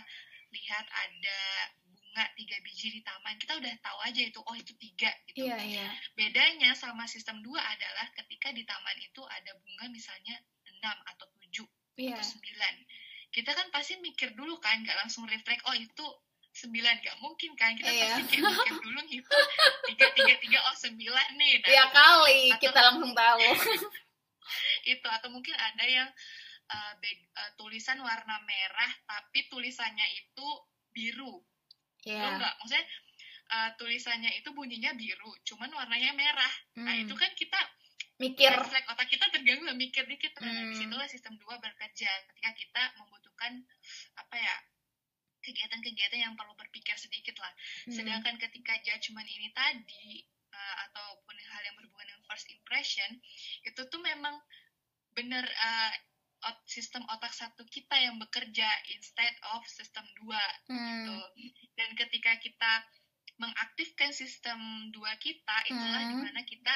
lihat 0.51 0.87
ada 0.91 1.41
bunga 1.87 2.27
tiga 2.35 2.59
biji 2.67 2.99
di 2.99 3.01
taman 3.07 3.39
kita 3.39 3.55
udah 3.55 3.71
tahu 3.79 3.99
aja 4.03 4.19
itu 4.27 4.43
oh 4.43 4.57
itu 4.59 4.75
tiga 4.75 5.15
gitu. 5.31 5.47
iya 5.47 5.63
iya 5.63 5.87
Bedanya 6.19 6.75
sama 6.75 7.07
sistem 7.07 7.39
dua 7.47 7.63
adalah 7.63 8.11
ketika 8.19 8.51
di 8.51 8.67
taman 8.67 8.99
itu 8.99 9.23
ada 9.31 9.55
bunga 9.63 9.87
misalnya 9.95 10.35
enam 10.67 10.99
atau 11.07 11.31
tujuh 11.39 11.67
iya 11.95 12.19
atau 12.19 12.27
sembilan 12.27 12.75
kita 13.31 13.55
kan 13.55 13.71
pasti 13.71 14.03
mikir 14.03 14.35
dulu 14.35 14.59
kan 14.59 14.83
nggak 14.83 15.07
langsung 15.07 15.23
refleks 15.31 15.63
oh 15.71 15.77
itu 15.79 16.07
sembilan. 16.61 16.95
Nggak 16.99 17.17
mungkin 17.19 17.51
kan? 17.55 17.73
Kita 17.73 17.89
Iya. 17.89 18.07
pasti 18.13 18.23
kayak 18.31 18.53
mikir 18.53 18.75
dulu 18.79 19.01
gitu 19.07 19.37
tiga 19.89 20.07
tiga 20.13 20.35
tiga 20.39 20.59
oh 20.63 20.77
sembilan 20.77 21.27
nih. 21.35 21.53
Nah 21.59 21.69
Iya 21.69 21.85
kali 21.91 22.41
Atau- 22.49 22.61
kita 22.61 22.81
langsung 22.83 23.13
tahu. 23.15 23.41
Itu 24.87 25.07
atau 25.07 25.29
mungkin 25.29 25.55
ada 25.55 25.85
yang 25.85 26.09
uh, 26.67 26.93
bag- 26.99 27.29
uh, 27.33 27.51
tulisan 27.55 27.99
warna 27.99 28.37
merah 28.43 28.93
tapi 29.05 29.47
tulisannya 29.47 30.07
itu 30.17 30.47
biru. 30.91 31.39
Tahu 32.01 32.09
Iya 32.09 32.27
nggak? 32.35 32.53
Maksudnya 32.59 32.85
uh, 33.51 33.71
tulisannya 33.77 34.31
itu 34.35 34.49
bunyinya 34.51 34.93
biru 34.95 35.31
cuman 35.45 35.71
warnanya 35.71 36.13
merah. 36.13 36.53
Nah 36.79 36.93
Hmm. 36.93 37.05
itu 37.05 37.15
kan 37.15 37.31
kita 37.35 37.61
mikir. 38.19 38.51
refleks 38.51 38.85
otak 38.87 39.09
kita 39.09 39.25
terganggu 39.29 39.71
mikir 39.73 40.05
dikit. 40.05 40.35
Nah 40.39 40.51
Hmm. 40.51 40.69
di 40.69 40.77
situlah 40.77 41.07
sistem 41.07 41.37
dua 41.37 41.57
bekerja. 41.57 42.11
Ketika 42.27 42.51
kita 42.53 42.83
membutuhkan 42.97 43.53
apa 44.15 44.35
ya 44.35 44.55
kegiatan-kegiatan 45.41 46.21
yang 46.21 46.35
perlu 46.35 46.53
berpikir 46.55 46.95
sedikit 46.95 47.37
lah 47.37 47.53
Hmm. 47.85 47.95
sedangkan 47.95 48.37
ketika 48.39 48.77
judgment 48.81 49.27
ini 49.27 49.49
tadi 49.51 50.23
uh, 50.51 50.77
ataupun 50.87 51.35
hal 51.35 51.63
yang 51.65 51.75
berhubungan 51.75 52.07
dengan 52.07 52.25
first 52.25 52.47
impression 52.49 53.11
itu 53.63 53.81
tuh 53.83 54.01
memang 54.01 54.37
benar 55.11 55.43
uh, 55.43 55.93
ot- 56.47 56.65
sistem 56.65 57.03
otak 57.09 57.33
satu 57.33 57.65
kita 57.67 57.97
yang 57.97 58.17
bekerja 58.17 58.69
instead 58.91 59.35
of 59.51 59.65
sistem 59.67 60.05
dua 60.17 60.41
Hmm. 60.67 60.79
gitu. 60.79 61.17
dan 61.75 61.91
ketika 61.95 62.37
kita 62.39 62.73
mengaktifkan 63.37 64.13
sistem 64.13 64.61
dua 64.91 65.17
kita 65.17 65.57
itulah 65.67 66.03
Hmm. 66.05 66.11
di 66.13 66.17
mana 66.21 66.41
kita 66.45 66.75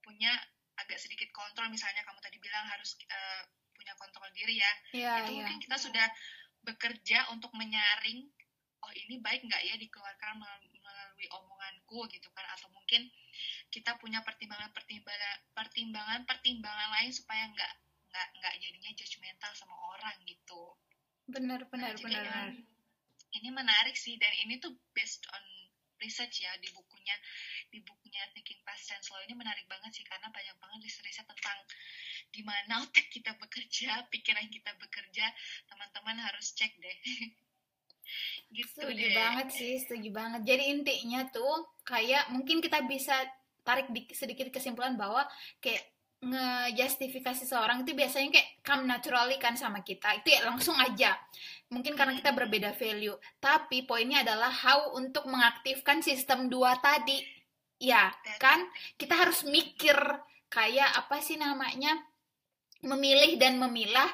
punya 0.00 0.32
agak 0.76 0.96
sedikit 0.96 1.28
kontrol 1.30 1.68
misalnya 1.68 2.00
kamu 2.02 2.18
tadi 2.18 2.40
bilang 2.40 2.64
harus 2.64 2.96
uh, 3.04 3.42
punya 3.76 3.92
kontrol 3.96 4.28
diri 4.32 4.56
ya 4.56 4.72
Iya 4.92 5.12
itu 5.20 5.30
iya 5.30 5.44
mungkin 5.44 5.58
kita 5.60 5.76
sudah 5.76 6.06
bekerja 6.66 7.28
untuk 7.32 7.50
menyaring 7.56 8.28
oh 8.80 8.92
ini 8.96 9.20
baik 9.20 9.44
nggak 9.44 9.62
ya 9.64 9.74
dikeluarkan 9.76 10.40
mel- 10.40 10.80
melalui 10.80 11.26
omonganku 11.36 12.08
gitu 12.08 12.28
kan. 12.32 12.46
Atau 12.56 12.72
mungkin 12.72 13.06
kita 13.68 13.96
punya 14.00 14.24
pertimbangan 14.24 14.72
pertimbangan 14.72 15.38
pertimbangan 15.52 16.20
pertimbangan 16.24 16.88
lain 17.00 17.12
supaya 17.12 17.44
nggak 17.52 17.72
nggak 18.10 18.26
nggak 18.40 18.54
jadinya 18.58 18.90
judgmental 18.96 19.52
sama 19.54 19.76
orang 19.96 20.16
gitu. 20.24 20.74
Benar 21.30 21.68
benar 21.70 21.94
Nah, 21.94 22.02
benar 22.02 22.50
ini 23.30 23.48
menarik 23.54 23.94
sih 23.94 24.18
dan 24.18 24.32
ini 24.42 24.58
tuh 24.58 24.74
based 24.90 25.22
on 25.30 25.44
research 26.00 26.42
ya 26.42 26.52
di 26.58 26.68
bukunya 26.72 27.16
di 27.70 27.78
bukunya 27.84 28.24
Thinking 28.34 28.60
Fast 28.66 28.90
and 28.90 29.04
Slow 29.04 29.20
ini 29.22 29.36
menarik 29.36 29.64
banget 29.70 29.94
sih 29.94 30.04
karena 30.04 30.32
banyak 30.32 30.56
banget 30.58 30.78
riset-riset 30.88 31.28
tentang 31.28 31.58
gimana 32.30 32.82
otak 32.82 33.06
kita 33.10 33.36
bekerja, 33.38 34.06
pikiran 34.10 34.46
kita 34.50 34.72
bekerja, 34.78 35.26
teman-teman 35.68 36.16
harus 36.18 36.52
cek 36.54 36.72
deh. 36.78 36.98
gitu 38.50 38.82
setuju 38.82 39.06
deh. 39.06 39.14
banget 39.14 39.48
sih 39.54 39.78
setuju 39.78 40.10
banget 40.10 40.42
jadi 40.42 40.64
intinya 40.74 41.30
tuh 41.30 41.70
kayak 41.86 42.26
mungkin 42.34 42.58
kita 42.58 42.82
bisa 42.90 43.14
tarik 43.62 43.86
di- 43.94 44.10
sedikit 44.10 44.50
kesimpulan 44.50 44.98
bahwa 44.98 45.22
kayak 45.62 45.89
ngejustifikasi 46.20 47.48
seorang 47.48 47.80
itu 47.80 47.96
biasanya 47.96 48.28
kayak 48.36 48.48
come 48.60 48.84
naturally 48.84 49.40
kan 49.40 49.56
sama 49.56 49.80
kita. 49.80 50.20
Itu 50.20 50.28
ya 50.36 50.44
langsung 50.44 50.76
aja. 50.76 51.16
Mungkin 51.72 51.96
karena 51.96 52.12
kita 52.12 52.36
berbeda 52.36 52.76
value. 52.76 53.16
Tapi 53.40 53.88
poinnya 53.88 54.20
adalah 54.20 54.52
how 54.52 54.92
untuk 55.00 55.24
mengaktifkan 55.24 56.04
sistem 56.04 56.52
dua 56.52 56.76
tadi. 56.80 57.24
Ya 57.80 58.12
kan? 58.36 58.68
Kita 59.00 59.16
harus 59.16 59.48
mikir 59.48 59.96
kayak 60.52 60.90
apa 61.00 61.24
sih 61.24 61.40
namanya? 61.40 61.96
Memilih 62.84 63.40
dan 63.40 63.56
memilah 63.56 64.08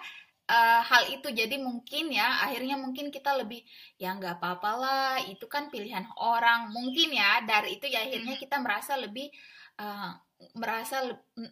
eh, 0.46 0.80
hal 0.86 1.10
itu. 1.10 1.26
Jadi 1.34 1.58
mungkin 1.58 2.14
ya 2.14 2.46
akhirnya 2.46 2.78
mungkin 2.78 3.10
kita 3.10 3.34
lebih 3.34 3.66
ya 3.98 4.14
nggak 4.14 4.38
apa-apa 4.38 4.70
lah. 4.78 5.14
Itu 5.26 5.50
kan 5.50 5.75
pilihan 5.75 6.06
orang. 6.22 6.70
Mungkin 6.70 7.10
ya 7.18 7.42
dari 7.42 7.82
itu 7.82 7.90
ya 7.90 8.06
akhirnya 8.06 8.38
Mhm. 8.38 8.42
kita 8.46 8.56
merasa 8.62 8.94
lebih 8.94 9.26
eh, 9.82 10.10
merasa 10.36 11.00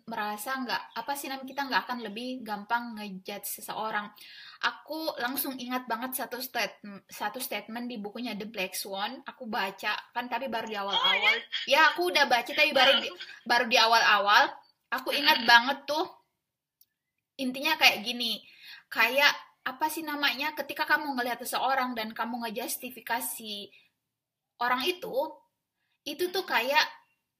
merasa 0.05 0.61
nggak 0.61 0.83
apa 0.93 1.13
sih 1.17 1.33
namanya 1.33 1.49
kita 1.49 1.65
nggak 1.65 1.83
akan 1.89 1.99
lebih 2.05 2.45
gampang 2.45 2.93
ngejudge 2.97 3.61
seseorang. 3.61 4.13
Aku 4.61 5.17
langsung 5.17 5.57
ingat 5.57 5.89
banget 5.89 6.13
satu 6.21 6.37
statement 6.41 7.05
satu 7.09 7.41
statement 7.41 7.89
di 7.89 7.97
bukunya 7.97 8.37
The 8.37 8.45
Black 8.45 8.77
Swan. 8.77 9.25
Aku 9.25 9.49
baca 9.49 9.97
kan 10.13 10.29
tapi 10.29 10.53
baru 10.53 10.69
di 10.69 10.77
awal-awal. 10.77 11.35
ya 11.65 11.93
aku 11.93 12.13
udah 12.13 12.29
baca 12.29 12.51
tapi 12.53 12.77
baru 12.77 13.01
di, 13.01 13.09
baru 13.49 13.65
di 13.69 13.77
awal-awal. 13.81 14.53
Aku 14.93 15.17
ingat 15.17 15.49
banget 15.49 15.89
tuh 15.89 16.05
intinya 17.41 17.81
kayak 17.81 18.05
gini. 18.05 18.45
Kayak 18.93 19.33
apa 19.65 19.89
sih 19.89 20.05
namanya 20.05 20.53
ketika 20.53 20.85
kamu 20.85 21.17
ngelihat 21.17 21.41
seseorang 21.41 21.97
dan 21.97 22.13
kamu 22.13 22.45
ngejustifikasi 22.45 23.73
orang 24.61 24.85
itu 24.85 25.17
itu 26.05 26.29
tuh 26.29 26.45
kayak 26.45 26.85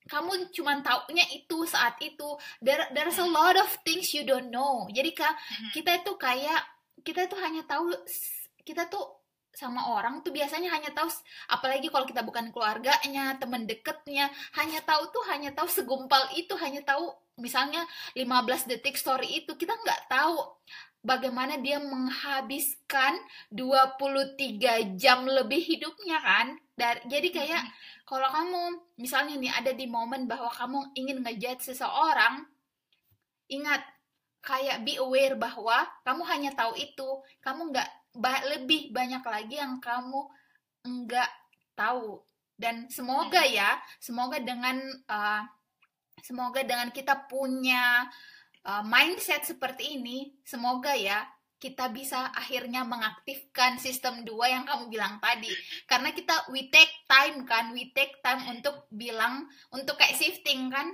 kamu 0.05 0.53
cuman 0.53 0.85
taunya 0.85 1.25
itu 1.33 1.65
saat 1.65 1.97
itu 2.05 2.37
there 2.61 2.85
there's 2.93 3.17
a 3.17 3.25
lot 3.25 3.57
of 3.57 3.69
things 3.89 4.13
you 4.13 4.21
don't 4.25 4.53
know 4.53 4.85
jadi 4.93 5.11
kak 5.17 5.33
Mhm. 5.33 5.71
kita 5.73 5.91
itu 6.05 6.13
kayak 6.21 6.61
kita 7.01 7.21
itu 7.25 7.37
hanya 7.41 7.63
tahu 7.65 7.89
kita 8.65 8.89
tuh 8.89 9.25
sama 9.55 9.87
orang 9.95 10.19
tuh 10.27 10.35
biasanya 10.35 10.67
hanya 10.75 10.91
tahu 10.91 11.07
apalagi 11.47 11.87
kalau 11.87 12.03
kita 12.03 12.27
bukan 12.27 12.51
keluarganya, 12.51 13.39
teman 13.39 13.71
deketnya, 13.71 14.27
hanya 14.59 14.83
tahu 14.83 15.15
tuh 15.15 15.23
hanya 15.31 15.55
tahu 15.55 15.71
segumpal 15.71 16.27
itu, 16.35 16.59
hanya 16.59 16.83
tahu 16.83 17.15
misalnya 17.39 17.87
15 18.19 18.67
detik 18.67 18.99
story 18.99 19.47
itu 19.47 19.55
kita 19.55 19.79
nggak 19.79 20.11
tahu 20.11 20.43
bagaimana 21.07 21.55
dia 21.63 21.79
menghabiskan 21.79 23.15
23 23.55 24.99
jam 24.99 25.23
lebih 25.23 25.63
hidupnya 25.63 26.19
kan. 26.19 26.59
Dari, 26.75 27.07
jadi 27.07 27.29
kayak 27.31 27.63
kalau 28.05 28.29
kamu 28.29 28.63
misalnya 29.01 29.35
nih 29.41 29.53
ada 29.53 29.73
di 29.73 29.89
momen 29.89 30.29
bahwa 30.29 30.53
kamu 30.53 30.93
ingin 30.97 31.25
ngejudge 31.25 31.73
seseorang, 31.73 32.45
ingat 33.49 33.81
kayak 34.45 34.85
be 34.85 35.01
aware 35.01 35.41
bahwa 35.41 35.89
kamu 36.05 36.23
hanya 36.29 36.51
tahu 36.53 36.77
itu, 36.77 37.09
kamu 37.41 37.73
nggak 37.73 37.91
ba 38.15 38.45
lebih 38.55 38.95
banyak 38.95 39.25
lagi 39.27 39.59
yang 39.59 39.83
kamu 39.83 40.29
enggak 40.85 41.33
tahu 41.75 42.23
dan 42.55 42.87
semoga 42.87 43.43
hmm. 43.43 43.55
ya 43.59 43.71
semoga 43.99 44.39
dengan 44.39 44.79
uh, 45.11 45.43
semoga 46.23 46.63
dengan 46.63 46.95
kita 46.95 47.27
punya 47.27 48.07
uh, 48.63 48.83
mindset 48.87 49.43
seperti 49.43 49.99
ini 49.99 50.39
semoga 50.47 50.95
ya 50.95 51.27
kita 51.65 51.89
bisa 51.89 52.29
akhirnya 52.37 52.85
mengaktifkan 52.85 53.81
sistem 53.81 54.21
dua 54.21 54.53
yang 54.53 54.69
kamu 54.69 54.93
bilang 54.93 55.17
tadi. 55.17 55.49
Karena 55.89 56.13
kita 56.13 56.53
we 56.53 56.69
take 56.69 57.09
time 57.09 57.49
kan 57.49 57.73
we 57.73 57.89
take 57.97 58.21
time 58.21 58.45
untuk 58.53 58.85
bilang 58.93 59.49
untuk 59.73 59.97
kayak 59.97 60.13
shifting 60.13 60.69
kan. 60.69 60.93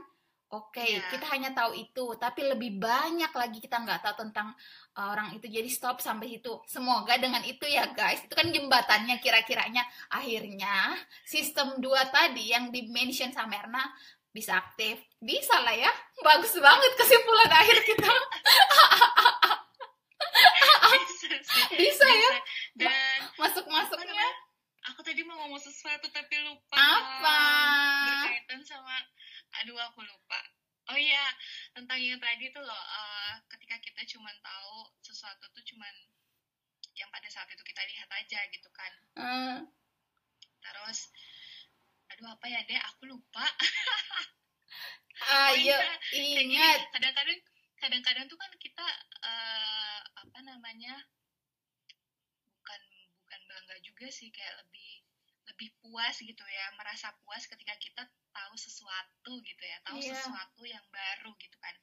Oke 0.51 0.83
okay, 0.83 0.87
iya. 0.95 0.99
yeah. 0.99 1.11
kita 1.15 1.27
hanya 1.31 1.51
tahu 1.55 1.79
itu 1.79 2.07
tapi 2.19 2.43
lebih 2.43 2.83
banyak 2.83 3.31
lagi 3.31 3.63
kita 3.63 3.83
nggak 3.83 4.03
tahu 4.03 4.15
tentang 4.23 4.55
orang 4.95 5.35
itu. 5.35 5.51
Jadi 5.51 5.67
stop 5.67 5.99
sampai 5.99 6.39
situ. 6.39 6.63
Semoga 6.71 7.19
dengan 7.19 7.43
itu 7.43 7.67
ya 7.67 7.91
guys. 7.91 8.23
Itu 8.23 8.39
kan 8.39 8.55
jembatannya 8.55 9.19
kira-kiranya. 9.19 9.83
Akhirnya 10.15 10.95
sistem 11.27 11.83
dua 11.83 12.07
tadi 12.15 12.55
yang 12.55 12.71
di 12.71 12.87
mention 12.95 13.35
sama 13.35 13.59
Erna 13.59 13.83
bisa 14.31 14.55
aktif. 14.55 15.03
Bisa 15.19 15.59
lah 15.67 15.75
ya. 15.75 15.91
Bagus 16.23 16.55
banget 16.55 16.93
kesimpulan 16.95 17.51
akhir 17.51 17.79
kita 17.83 18.11
bisa, 21.79 22.07
ya? 22.07 22.33
Dan 22.79 23.19
masuk 23.39 23.67
masuknya 23.67 24.29
aku 24.89 25.01
tadi 25.05 25.21
mau 25.25 25.37
ngomong 25.45 25.61
sesuatu 25.61 26.09
tapi 26.09 26.41
lupa. 26.45 26.77
Apa? 26.77 27.41
Berkaitan 28.25 28.61
sama 28.65 28.97
aduh 29.61 29.77
aku 29.91 30.01
lupa. 30.07 30.41
Oh 30.91 30.99
iya 30.99 31.23
tentang 31.77 32.01
yang 32.03 32.19
tadi 32.19 32.51
tuh 32.51 32.63
loh 32.65 32.75
uh, 32.75 33.35
ketika 33.55 33.79
kita 33.79 34.03
cuma 34.17 34.31
tahu 34.43 34.91
sesuatu 35.05 35.47
tuh 35.55 35.63
cuma 35.63 35.87
yang 36.99 37.07
pada 37.15 37.31
saat 37.31 37.47
itu 37.53 37.63
kita 37.63 37.83
lihat 37.87 38.09
aja 38.11 38.41
gitu 38.51 38.69
kan. 38.75 38.93
Uh. 39.17 39.59
terus 40.61 41.09
aduh 42.13 42.37
apa 42.37 42.47
ya 42.51 42.61
deh 42.67 42.81
aku 42.91 43.09
lupa. 43.09 43.45
Ayo 45.51 45.77
ingat. 46.15 46.81
Kadang-kadang 46.95 47.39
kadang-kadang 47.81 48.25
tuh 48.29 48.39
kan 48.39 48.53
kita 48.61 48.87
uh, 49.25 50.01
apa 50.21 50.39
namanya 50.45 50.95
juga 53.83 54.07
sih 54.11 54.29
kayak 54.35 54.67
lebih 54.67 55.05
lebih 55.51 55.69
puas 55.83 56.15
gitu 56.23 56.45
ya 56.47 56.67
merasa 56.79 57.11
puas 57.27 57.43
ketika 57.51 57.75
kita 57.83 58.03
tahu 58.31 58.55
sesuatu 58.55 59.33
gitu 59.43 59.63
ya 59.67 59.79
tahu 59.83 59.99
yeah. 59.99 60.15
sesuatu 60.15 60.63
yang 60.63 60.85
baru 60.91 61.35
gitu 61.39 61.57
kan. 61.59 61.75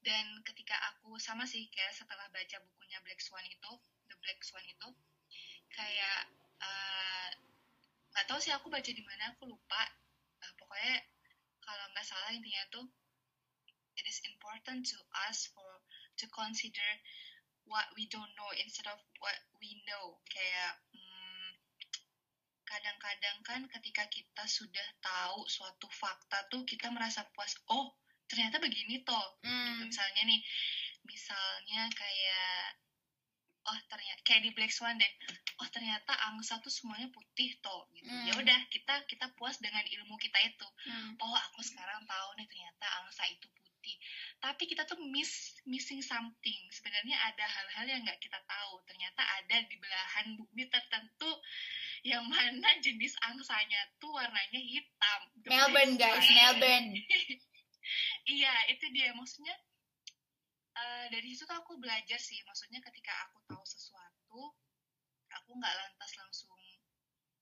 Dan 0.00 0.40
ketika 0.48 0.76
aku 0.94 1.20
sama 1.20 1.44
sih 1.44 1.68
kayak 1.68 1.92
setelah 1.92 2.24
baca 2.32 2.56
bukunya 2.64 2.98
Black 3.04 3.20
Swan 3.20 3.44
itu 3.44 3.72
The 4.08 4.16
Black 4.24 4.40
Swan 4.40 4.64
itu 4.64 4.88
kayak 5.68 6.20
eh, 6.60 7.28
nggak 8.10 8.24
uh, 8.24 8.28
tahu 8.28 8.40
sih 8.40 8.52
aku 8.56 8.72
baca 8.72 8.90
di 8.90 9.04
mana 9.04 9.36
aku 9.36 9.44
lupa. 9.44 9.82
Uh, 10.40 10.52
pokoknya 10.56 11.04
kalau 11.60 11.84
nggak 11.92 12.06
salah 12.08 12.32
intinya 12.32 12.64
tuh 12.72 12.88
it 14.00 14.08
is 14.08 14.24
important 14.24 14.88
to 14.88 14.96
us 15.28 15.52
for 15.52 15.84
to 16.16 16.24
consider 16.32 16.90
what 17.68 17.84
we 17.92 18.08
don't 18.08 18.32
know 18.40 18.50
instead 18.56 18.88
of 18.88 18.96
what 19.20 19.36
we 19.60 19.84
know. 19.84 20.16
Kayak 20.32 20.80
kadang-kadang 22.70 23.36
kan 23.42 23.60
ketika 23.66 24.06
kita 24.06 24.44
sudah 24.46 24.86
tahu 25.02 25.42
suatu 25.50 25.90
fakta 25.90 26.46
tuh 26.46 26.62
kita 26.62 26.86
merasa 26.94 27.26
puas 27.34 27.58
oh 27.66 27.90
ternyata 28.30 28.62
begini 28.62 29.02
toh 29.02 29.26
gitu. 29.42 29.50
hmm. 29.50 29.66
gitu 29.74 29.82
misalnya 29.90 30.22
nih 30.30 30.40
misalnya 31.02 31.82
kayak 31.90 32.78
oh 33.66 33.78
ternyata 33.90 34.20
kayak 34.22 34.42
di 34.46 34.50
Black 34.54 34.70
Swan 34.70 34.94
deh 34.96 35.12
oh 35.60 35.68
ternyata 35.74 36.14
angsa 36.32 36.62
tuh 36.62 36.70
semuanya 36.70 37.10
putih 37.10 37.58
toh 37.58 37.90
gitu 37.92 38.06
hmm. 38.06 38.30
ya 38.30 38.32
udah 38.38 38.60
kita 38.70 39.02
kita 39.10 39.26
puas 39.34 39.58
dengan 39.58 39.82
ilmu 39.82 40.14
kita 40.16 40.38
itu 40.46 40.68
hmm. 40.86 41.18
oh 41.18 41.36
aku 41.50 41.60
sekarang 41.66 42.06
tahu 42.06 42.28
nih 42.38 42.46
ternyata 42.46 42.86
angsa 43.02 43.26
itu 43.28 43.50
putih 43.58 43.96
tapi 44.40 44.64
kita 44.70 44.86
tuh 44.86 44.96
miss 45.10 45.58
missing 45.66 46.00
something 46.00 46.60
sebenarnya 46.72 47.16
ada 47.18 47.44
hal-hal 47.44 47.86
yang 47.98 48.00
nggak 48.06 48.20
kita 48.22 48.38
tahu 48.46 48.80
ternyata 48.88 49.20
ada 49.20 49.56
di 49.66 49.76
belahan 49.76 50.38
bumi 50.38 50.64
tertentu 50.70 51.30
yang 52.06 52.24
mana 52.24 52.68
jenis 52.80 53.12
angsanya 53.24 53.80
tuh 54.00 54.12
warnanya 54.12 54.60
hitam. 54.60 55.20
Melbourne 55.44 55.94
guys, 56.00 56.26
Melbourne. 56.32 56.96
iya, 58.36 58.54
itu 58.72 58.84
dia 58.92 59.12
maksudnya. 59.16 59.56
Uh, 60.70 61.06
dari 61.12 61.34
situ 61.34 61.44
tuh 61.44 61.58
aku 61.58 61.76
belajar 61.76 62.16
sih, 62.16 62.40
maksudnya 62.46 62.80
ketika 62.80 63.12
aku 63.28 63.42
tahu 63.44 63.64
sesuatu, 63.66 64.54
aku 65.28 65.50
nggak 65.58 65.76
lantas 65.76 66.10
langsung 66.16 66.56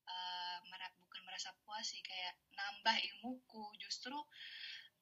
uh, 0.08 0.58
bukan 0.98 1.22
merasa 1.22 1.54
puas 1.62 1.86
sih, 1.86 2.02
kayak 2.02 2.34
nambah 2.56 2.96
ilmuku, 2.98 3.64
justru 3.78 4.16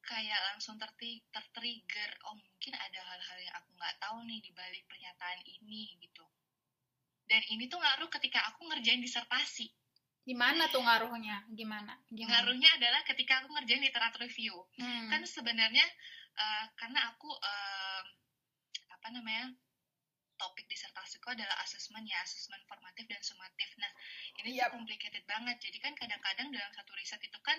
kayak 0.05 0.39
langsung 0.53 0.77
tertrigger, 0.79 2.11
oh 2.29 2.37
mungkin 2.39 2.75
ada 2.77 3.01
hal-hal 3.03 3.39
yang 3.43 3.55
aku 3.59 3.71
nggak 3.75 3.97
tahu 3.99 4.19
nih 4.27 4.39
di 4.39 4.51
balik 4.55 4.85
pernyataan 4.87 5.41
ini 5.43 5.99
gitu 5.99 6.27
dan 7.27 7.43
ini 7.51 7.67
tuh 7.67 7.79
ngaruh 7.79 8.11
ketika 8.11 8.43
aku 8.51 8.67
ngerjain 8.71 9.03
disertasi 9.03 9.71
gimana 10.27 10.67
tuh 10.75 10.83
ngaruhnya 10.83 11.47
gimana, 11.55 11.95
gimana? 12.11 12.43
ngaruhnya 12.43 12.71
adalah 12.83 13.01
ketika 13.07 13.43
aku 13.43 13.55
ngerjain 13.55 13.79
literatur 13.79 14.27
review 14.27 14.59
hmm. 14.75 15.07
kan 15.07 15.23
sebenarnya 15.23 15.87
uh, 16.35 16.67
karena 16.75 17.15
aku 17.15 17.31
uh, 17.31 18.03
apa 18.91 19.09
namanya 19.15 19.55
topik 20.37 20.67
disertasiku 20.67 21.31
adalah 21.31 21.55
asesmen 21.63 22.03
ya 22.05 22.19
asesmen 22.27 22.59
formatif 22.67 23.07
dan 23.07 23.23
sumatif 23.23 23.71
nah 23.79 23.93
ini 24.43 24.59
yep. 24.59 24.69
tuh 24.69 24.83
complicated 24.83 25.23
banget 25.31 25.57
jadi 25.63 25.79
kan 25.79 25.95
kadang-kadang 25.95 26.51
dalam 26.51 26.71
satu 26.75 26.91
riset 26.99 27.23
itu 27.23 27.39
kan 27.47 27.57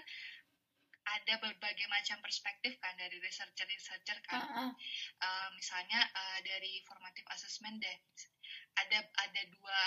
ada 1.08 1.40
berbagai 1.40 1.88
macam 1.88 2.20
perspektif 2.20 2.76
kan 2.84 2.92
dari 3.00 3.16
researcher-researcher 3.24 4.20
kan. 4.28 4.44
Uh 4.44 4.52
-uh. 4.52 4.72
Uh, 5.24 5.50
misalnya 5.56 6.04
uh, 6.04 6.40
dari 6.44 6.84
formative 6.84 7.24
assessment 7.32 7.80
deh 7.80 7.98
ada 8.86 9.00
ada 9.02 9.42
dua 9.54 9.80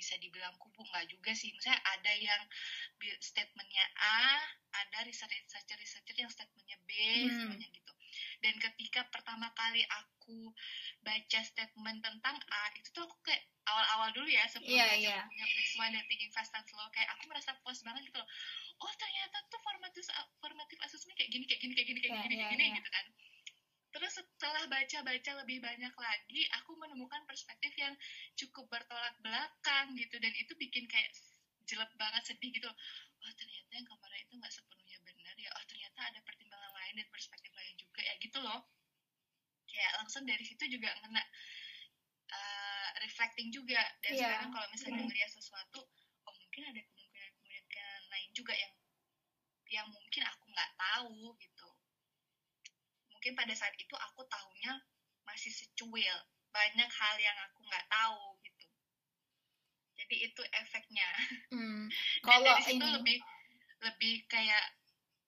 bisa 0.00 0.16
dibilang 0.16 0.56
kubu 0.56 0.80
nggak 0.80 1.12
juga 1.12 1.36
sih 1.36 1.52
misalnya 1.52 1.76
ada 1.84 2.12
yang 2.16 2.42
statementnya 3.20 3.84
A 4.00 4.40
ada 4.72 5.04
researcher 5.04 5.76
researcher 5.76 6.16
yang 6.16 6.32
statementnya 6.32 6.80
B 6.88 6.90
hmm. 6.96 7.28
semuanya 7.28 7.68
gitu 7.68 7.92
dan 8.40 8.54
ketika 8.56 9.04
pertama 9.12 9.52
kali 9.52 9.84
aku 9.86 10.56
baca 11.04 11.40
statement 11.44 12.00
tentang 12.00 12.36
A 12.48 12.62
itu 12.80 12.88
tuh 12.96 13.04
aku 13.04 13.16
kayak 13.22 13.44
awal-awal 13.68 14.08
dulu 14.16 14.26
ya 14.26 14.48
sebelum 14.48 14.72
yeah, 14.72 14.88
baca 14.88 15.04
yeah. 15.04 15.24
punya 15.28 15.46
Flex 15.46 15.68
dan 15.76 16.04
Thinking 16.08 16.32
Fast 16.32 16.56
and 16.56 16.64
Slow 16.66 16.88
kayak 16.90 17.08
aku 17.14 17.28
merasa 17.28 17.54
puas 17.60 17.78
banget 17.84 18.08
gitu 18.08 18.16
loh 18.16 18.28
oh 18.80 18.92
ternyata 18.96 19.36
tuh 19.52 19.60
formatif 19.60 20.08
formatif 20.40 20.78
assessment 20.80 21.14
kayak 21.20 21.30
gini 21.30 21.44
kayak 21.44 21.60
gini 21.60 21.72
kayak 21.76 21.88
gini 21.92 22.00
kayak 22.00 22.12
yeah, 22.16 22.24
gini 22.24 22.34
yeah, 22.34 22.48
kayak 22.48 22.52
gini 22.56 22.64
yeah. 22.64 22.78
gitu 22.80 22.88
kan 22.88 23.06
Terus 23.90 24.12
setelah 24.14 24.64
baca-baca 24.70 25.30
lebih 25.42 25.58
banyak 25.58 25.94
lagi, 25.94 26.42
aku 26.62 26.78
menemukan 26.78 27.26
perspektif 27.26 27.74
yang 27.74 27.94
cukup 28.38 28.70
bertolak 28.70 29.14
belakang 29.18 29.98
gitu 29.98 30.16
dan 30.22 30.30
itu 30.38 30.52
bikin 30.54 30.86
kayak 30.86 31.10
jelek 31.66 31.90
banget 31.98 32.22
sedih 32.22 32.50
gitu. 32.54 32.70
Oh 33.20 33.32
ternyata 33.34 33.70
yang 33.74 33.86
kemarin 33.86 34.20
itu 34.26 34.34
nggak 34.38 34.52
sepenuhnya 34.54 34.98
benar 35.02 35.36
ya. 35.36 35.50
Oh 35.58 35.64
ternyata 35.66 35.98
ada 36.06 36.18
pertimbangan 36.22 36.72
lain 36.72 36.94
dan 37.02 37.08
perspektif 37.10 37.50
lain 37.54 37.74
juga 37.78 38.00
ya 38.06 38.14
gitu 38.22 38.38
loh. 38.38 38.60
Kayak 39.66 39.92
langsung 40.02 40.22
dari 40.26 40.44
situ 40.46 40.64
juga 40.70 40.90
kena 41.02 41.22
uh, 42.30 42.88
reflecting 43.02 43.50
juga. 43.50 43.82
Dan 44.06 44.14
yeah. 44.14 44.22
sekarang 44.22 44.50
kalau 44.54 44.66
misalnya 44.70 45.02
ngeliat 45.02 45.30
sesuatu, 45.34 45.82
oh 46.26 46.34
mungkin 46.38 46.62
ada 46.70 46.80
kemungkinan-kemungkinan 46.82 48.02
lain 48.10 48.30
juga 48.34 48.54
yang 48.54 48.72
yang 49.70 49.86
mungkin 49.86 50.22
aku 50.26 50.44
nggak 50.50 50.70
tahu 50.74 51.38
gitu 51.38 51.49
mungkin 53.20 53.36
pada 53.36 53.52
saat 53.52 53.76
itu 53.76 53.92
aku 53.92 54.24
tahunya 54.32 54.80
masih 55.28 55.52
secuil. 55.52 56.16
Banyak 56.56 56.88
hal 56.88 57.16
yang 57.20 57.36
aku 57.52 57.60
nggak 57.68 57.84
tahu 57.92 58.40
gitu. 58.40 58.64
Jadi 60.00 60.16
itu 60.24 60.42
efeknya. 60.56 61.04
Hmm. 61.52 61.92
kalau 62.24 62.48
dari 62.48 62.64
situ 62.64 62.80
ini... 62.80 62.96
lebih 62.96 63.18
lebih 63.84 64.24
kayak 64.24 64.72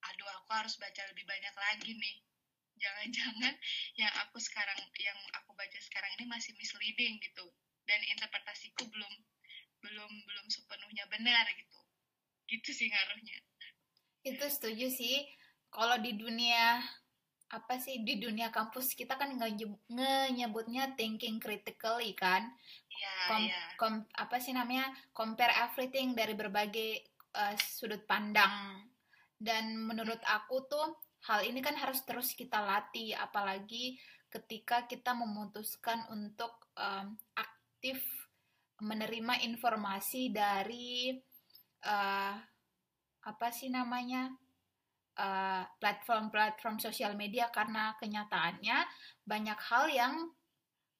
aduh 0.09 0.25
aku 0.41 0.57
harus 0.57 0.81
baca 0.81 1.05
lebih 1.13 1.29
banyak 1.29 1.53
lagi 1.53 1.93
nih. 1.93 2.17
Jangan-jangan 2.81 3.53
yang 4.01 4.13
aku 4.25 4.41
sekarang 4.41 4.81
yang 4.97 5.21
aku 5.37 5.53
baca 5.53 5.77
sekarang 5.77 6.17
ini 6.17 6.25
masih 6.33 6.57
misleading 6.57 7.21
gitu. 7.21 7.45
Dan 7.85 8.01
interpretasiku 8.09 8.89
belum 8.89 9.13
belum 9.85 10.13
belum 10.25 10.47
sepenuhnya 10.49 11.05
benar 11.13 11.45
gitu. 11.53 11.81
Gitu 12.49 12.73
sih 12.73 12.89
ngaruhnya. 12.89 13.37
Itu 14.25 14.49
setuju 14.49 14.89
sih. 14.89 15.29
Kalau 15.69 16.01
di 16.01 16.17
dunia 16.17 16.81
apa 17.53 17.77
sih 17.77 18.01
di 18.01 18.17
dunia 18.17 18.49
kampus 18.49 18.97
kita 18.97 19.21
kan 19.21 19.37
nyebutnya 19.37 20.97
thinking 20.97 21.37
critically 21.37 22.17
kan? 22.17 22.49
Iya, 22.89 23.17
kom, 23.29 23.43
iya. 23.45 23.63
kom, 23.77 23.95
apa 24.17 24.37
sih 24.41 24.57
namanya? 24.57 24.89
Compare 25.13 25.53
everything 25.69 26.17
dari 26.17 26.33
berbagai 26.33 27.05
uh, 27.37 27.53
sudut 27.61 28.09
pandang. 28.09 28.81
Dan 29.37 29.77
menurut 29.77 30.23
aku 30.25 30.65
tuh 30.65 30.97
hal 31.29 31.45
ini 31.45 31.61
kan 31.61 31.77
harus 31.77 32.01
terus 32.09 32.33
kita 32.33 32.57
latih. 32.65 33.13
Apalagi 33.21 34.01
ketika 34.33 34.89
kita 34.89 35.13
memutuskan 35.13 36.09
untuk 36.09 36.73
um, 36.81 37.21
aktif 37.37 38.01
menerima 38.81 39.45
informasi 39.45 40.33
dari 40.33 41.13
uh, 41.85 42.35
apa 43.23 43.49
sih 43.55 43.71
namanya 43.71 44.35
platform-platform 45.79 46.77
uh, 46.81 46.83
sosial 46.89 47.13
media 47.15 47.53
karena 47.53 47.93
kenyataannya 48.01 48.79
banyak 49.29 49.59
hal 49.69 49.85
yang 49.93 50.15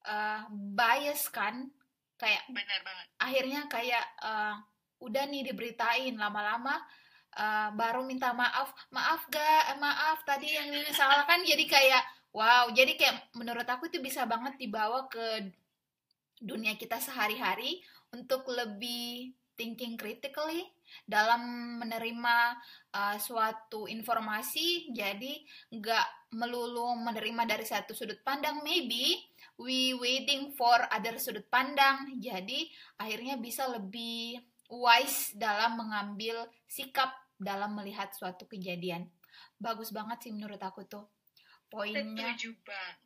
uh, 0.05 0.45
bias 0.51 1.29
kan. 1.33 1.69
Kayak 2.13 2.45
benar 2.47 2.79
banget. 2.85 3.07
akhirnya 3.19 3.61
kayak 3.67 4.05
uh, 4.21 4.55
udah 5.01 5.23
nih 5.27 5.43
diberitain 5.51 6.15
lama-lama 6.15 6.79
uh, 7.35 7.73
baru 7.75 8.05
minta 8.05 8.31
maaf 8.31 8.71
maaf 8.93 9.27
ga 9.27 9.75
maaf 9.81 10.23
tadi 10.23 10.53
yang 10.53 10.69
ini 10.71 10.93
salah. 10.93 11.25
Kan 11.25 11.43
jadi 11.43 11.65
kayak 11.65 12.03
wow. 12.31 12.69
Jadi 12.71 12.95
kayak 12.95 13.33
menurut 13.35 13.65
aku 13.65 13.89
itu 13.89 13.99
bisa 13.99 14.23
banget 14.29 14.55
dibawa 14.61 15.09
ke 15.09 15.51
dunia 16.43 16.75
kita 16.75 16.99
sehari-hari 17.01 17.81
untuk 18.13 18.45
lebih 18.51 19.33
thinking 19.57 19.95
critically 19.95 20.69
dalam 21.03 21.75
menerima 21.81 22.37
uh, 22.93 23.17
suatu 23.19 23.89
informasi 23.89 24.93
jadi 24.93 25.33
nggak 25.73 26.33
melulu 26.37 26.95
menerima 26.99 27.43
dari 27.45 27.65
satu 27.65 27.91
sudut 27.91 28.21
pandang 28.25 28.61
maybe 28.65 29.33
we 29.61 29.93
waiting 29.93 30.53
for 30.53 30.75
other 30.89 31.17
sudut 31.21 31.45
pandang. 31.49 32.17
Jadi 32.17 32.69
akhirnya 32.97 33.37
bisa 33.37 33.69
lebih 33.69 34.41
wise 34.69 35.35
dalam 35.37 35.77
mengambil 35.77 36.49
sikap 36.65 37.13
dalam 37.37 37.77
melihat 37.77 38.09
suatu 38.15 38.49
kejadian. 38.49 39.09
Bagus 39.61 39.93
banget 39.93 40.25
sih 40.25 40.31
menurut 40.33 40.59
aku 40.61 40.85
tuh 40.89 41.05
poinnya. 41.69 42.33
setuju 42.33 42.57
banget. 42.65 42.97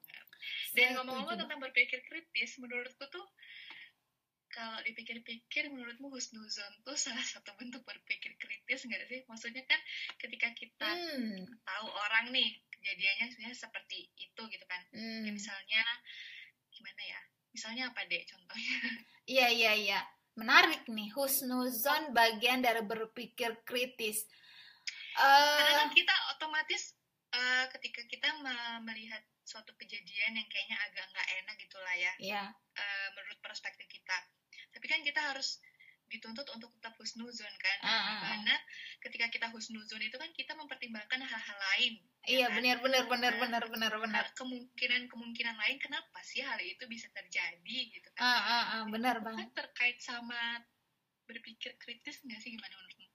Dan 0.72 0.88
ngomong-ngomong 0.96 1.36
tentang 1.44 1.60
berpikir 1.60 2.00
kritis 2.06 2.62
menurutku 2.62 3.04
tuh 3.10 3.26
kalau 4.58 4.82
dipikir-pikir 4.90 5.70
menurutmu 5.70 6.10
husnuzon 6.10 6.82
tuh 6.82 6.98
salah 6.98 7.22
satu 7.22 7.54
bentuk 7.62 7.86
berpikir 7.86 8.34
kritis 8.42 8.90
nggak 8.90 9.06
sih? 9.06 9.22
Maksudnya 9.30 9.62
kan 9.70 9.78
ketika 10.18 10.50
kita 10.58 10.90
hmm. 10.90 11.46
tahu 11.62 11.88
orang 11.94 12.34
nih 12.34 12.58
kejadiannya 12.74 13.26
sebenarnya 13.30 13.60
seperti 13.62 14.10
itu 14.18 14.42
gitu 14.50 14.66
kan. 14.66 14.82
Hmm. 14.98 15.30
Ya, 15.30 15.32
misalnya 15.32 15.84
gimana 16.74 17.02
ya? 17.06 17.22
Misalnya 17.54 17.84
apa 17.94 18.02
deh 18.10 18.24
contohnya? 18.26 18.78
Iya 19.28 19.52
iya 19.52 19.74
iya. 19.76 20.00
Menarik 20.40 20.88
nih 20.88 21.12
husnuzon 21.12 22.16
bagian 22.16 22.64
dari 22.64 22.80
berpikir 22.80 23.60
kritis. 23.68 24.24
Uh, 25.20 25.60
Karena 25.60 25.84
kan 25.84 25.92
kita 25.92 26.16
otomatis 26.32 26.96
uh, 27.36 27.68
ketika 27.76 28.08
kita 28.08 28.40
melihat 28.88 29.20
suatu 29.44 29.76
kejadian 29.76 30.40
yang 30.40 30.48
kayaknya 30.48 30.80
agak 30.80 31.12
nggak 31.12 31.28
enak 31.44 31.56
gitulah 31.60 31.96
ya. 32.00 32.14
Iya. 32.24 32.44
Uh, 32.72 33.08
menurut 33.20 33.40
perspektif 33.44 33.84
kita 33.92 34.16
tapi 34.74 34.86
kan 34.88 35.02
kita 35.04 35.22
harus 35.22 35.62
dituntut 36.08 36.48
untuk 36.56 36.72
tetap 36.80 36.96
husnuzon 36.98 37.52
kan. 37.60 37.78
Uh, 37.84 37.92
uh, 37.92 38.18
karena 38.24 38.56
ketika 39.04 39.28
kita 39.28 39.48
husnuzon 39.52 40.00
itu 40.00 40.16
kan 40.16 40.32
kita 40.32 40.56
mempertimbangkan 40.56 41.20
hal-hal 41.20 41.60
lain 41.76 42.00
ya 42.28 42.44
iya 42.44 42.48
kan? 42.52 42.60
benar 42.60 42.78
benar 42.84 43.04
benar 43.08 43.34
nah, 43.34 43.40
benar 43.40 43.64
benar 43.72 43.94
benar 44.04 44.26
kemungkinan 44.36 45.08
kemungkinan 45.08 45.56
lain 45.56 45.80
kenapa 45.80 46.20
sih 46.28 46.44
hal 46.44 46.60
itu 46.60 46.84
bisa 46.88 47.08
terjadi 47.12 47.78
gitu 47.92 48.08
kan? 48.16 48.24
Uh, 48.24 48.40
uh, 48.40 48.64
uh, 48.64 48.84
benar 48.92 49.24
banget. 49.24 49.48
terkait 49.56 50.00
sama 50.04 50.64
berpikir 51.28 51.76
kritis 51.80 52.24
nggak 52.24 52.40
sih 52.40 52.56
gimana 52.56 52.72
menurutmu? 52.72 53.08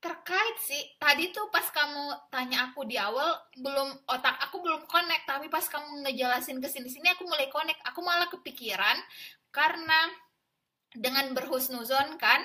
Terkait 0.00 0.56
sih. 0.64 0.82
Tadi 0.96 1.30
tuh 1.30 1.52
pas 1.52 1.66
kamu 1.70 2.30
tanya 2.32 2.70
aku 2.70 2.88
di 2.88 2.96
awal 2.98 3.36
belum 3.58 4.06
otak 4.10 4.38
aku 4.48 4.58
belum 4.58 4.88
connect. 4.90 5.28
Tapi 5.28 5.46
pas 5.52 5.66
kamu 5.66 6.08
ngejelasin 6.08 6.58
ke 6.58 6.68
sini 6.72 6.88
sini 6.88 7.10
aku 7.12 7.28
mulai 7.28 7.46
connect. 7.52 7.78
Aku 7.94 8.00
malah 8.00 8.26
kepikiran 8.32 8.96
karena 9.52 10.08
dengan 10.94 11.32
berhusnuzon 11.36 12.18
kan 12.18 12.42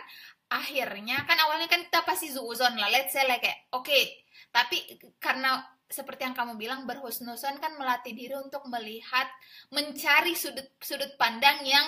akhirnya 0.50 1.26
kan 1.26 1.38
awalnya 1.42 1.66
kan 1.66 1.82
kita 1.82 2.06
pasti 2.06 2.30
zuzon 2.30 2.78
lah 2.78 2.90
let's 2.94 3.14
say 3.14 3.26
like 3.26 3.46
oke 3.74 3.82
okay. 3.82 4.22
tapi 4.54 4.78
karena 5.18 5.66
seperti 5.86 6.26
yang 6.26 6.34
kamu 6.34 6.58
bilang 6.58 6.90
berhusnuzon 6.90 7.62
kan 7.62 7.78
melatih 7.78 8.18
diri 8.18 8.34
untuk 8.34 8.66
melihat 8.66 9.30
mencari 9.70 10.34
sudut 10.34 10.66
sudut 10.82 11.14
pandang 11.22 11.62
yang 11.62 11.86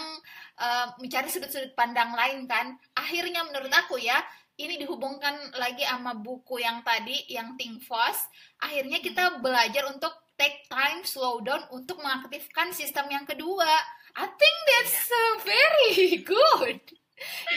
uh, 0.62 0.94
mencari 1.02 1.26
sudut-sudut 1.30 1.74
pandang 1.74 2.14
lain 2.14 2.46
kan. 2.46 2.78
Akhirnya 2.94 3.42
menurut 3.50 3.74
aku 3.74 3.98
ya 3.98 4.22
ini 4.58 4.78
dihubungkan 4.78 5.34
lagi 5.58 5.86
sama 5.86 6.14
buku 6.14 6.62
yang 6.62 6.86
tadi 6.86 7.26
yang 7.30 7.58
think 7.58 7.82
fast. 7.82 8.30
Akhirnya 8.62 9.02
kita 9.02 9.42
belajar 9.42 9.90
untuk 9.90 10.14
take 10.38 10.70
time 10.70 11.02
slow 11.02 11.42
down 11.42 11.66
untuk 11.74 11.98
mengaktifkan 11.98 12.70
sistem 12.70 13.10
yang 13.10 13.26
kedua 13.26 13.70
I 14.18 14.26
think 14.26 14.58
that's 14.66 15.00
uh, 15.14 15.36
very 15.46 15.92
good. 16.34 16.82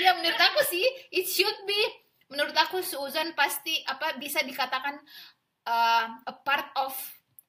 ya 0.01 0.17
menurut 0.17 0.41
aku 0.41 0.65
sih 0.73 0.85
it 1.13 1.29
should 1.29 1.59
be 1.69 1.77
menurut 2.33 2.57
aku 2.57 2.81
Susan 2.81 3.37
pasti 3.37 3.85
apa 3.85 4.17
bisa 4.17 4.41
dikatakan 4.41 4.97
uh, 5.69 6.07
a 6.25 6.35
part 6.41 6.73
of 6.81 6.97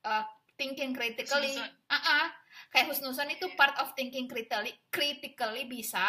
uh, 0.04 0.24
thinking 0.60 0.92
critically. 0.92 1.56
Uh 1.88 1.96
-uh. 1.96 2.26
Kayak 2.72 2.92
husnuzon 2.92 3.32
itu 3.32 3.52
part 3.60 3.76
of 3.84 3.92
thinking 3.96 4.28
critically 4.28 4.72
critically 4.92 5.68
bisa 5.68 6.04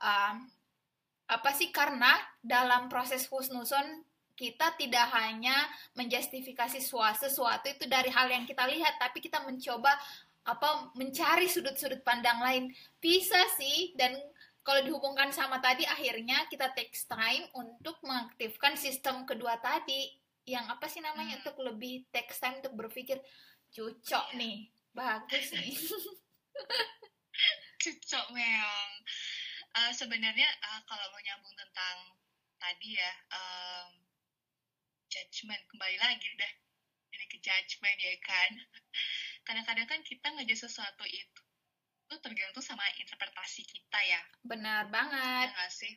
uh, 0.00 0.36
apa 1.26 1.50
sih 1.56 1.72
karena 1.72 2.12
dalam 2.44 2.86
proses 2.86 3.26
husnuzon 3.26 4.04
kita 4.36 4.76
tidak 4.76 5.08
hanya 5.16 5.56
menjustifikasi 5.96 6.78
sesuatu 6.84 7.66
itu 7.72 7.88
dari 7.88 8.12
hal 8.12 8.28
yang 8.28 8.44
kita 8.44 8.68
lihat 8.68 9.00
tapi 9.00 9.24
kita 9.24 9.40
mencoba 9.40 9.88
apa 10.46 10.94
mencari 10.94 11.50
sudut-sudut 11.50 12.06
pandang 12.06 12.38
lain. 12.38 12.70
Bisa 13.02 13.38
sih 13.58 13.94
dan 13.98 14.14
kalau 14.62 14.82
dihubungkan 14.82 15.30
sama 15.30 15.62
tadi 15.62 15.86
akhirnya 15.86 16.46
kita 16.50 16.74
takes 16.74 17.06
time 17.06 17.46
untuk 17.54 17.98
mengaktifkan 18.06 18.78
sistem 18.78 19.26
kedua 19.26 19.58
tadi. 19.58 20.14
Yang 20.46 20.66
apa 20.78 20.86
sih 20.86 21.02
namanya 21.02 21.36
hmm. 21.36 21.40
untuk 21.42 21.56
lebih 21.66 22.06
takes 22.14 22.38
time 22.38 22.62
untuk 22.62 22.78
berpikir 22.78 23.18
cocok 23.74 24.26
yeah. 24.34 24.38
nih 24.38 24.56
bagus 24.94 25.46
nih. 25.52 25.74
Cocok 27.82 28.26
memang 28.32 28.90
uh, 29.76 29.92
sebenarnya 29.92 30.48
uh, 30.64 30.80
kalau 30.88 31.06
mau 31.12 31.20
nyambung 31.20 31.54
tentang 31.54 31.96
tadi 32.56 32.96
ya 32.96 33.12
um, 33.30 33.88
judgment 35.12 35.60
kembali 35.68 35.96
lagi 36.00 36.26
udah 36.34 36.52
ini 37.14 37.26
ke 37.28 37.38
judgment 37.44 37.98
ya 38.00 38.16
kan 38.24 38.50
kadang-kadang 39.46 39.86
kan 39.86 40.00
kita 40.02 40.26
ngejudge 40.34 40.66
sesuatu 40.66 41.06
itu 41.06 41.42
itu 42.06 42.14
tergantung 42.22 42.62
sama 42.62 42.82
interpretasi 42.98 43.66
kita 43.66 43.98
ya 44.06 44.22
benar 44.46 44.90
banget 44.90 45.50
ya 45.50 45.66
sih 45.70 45.94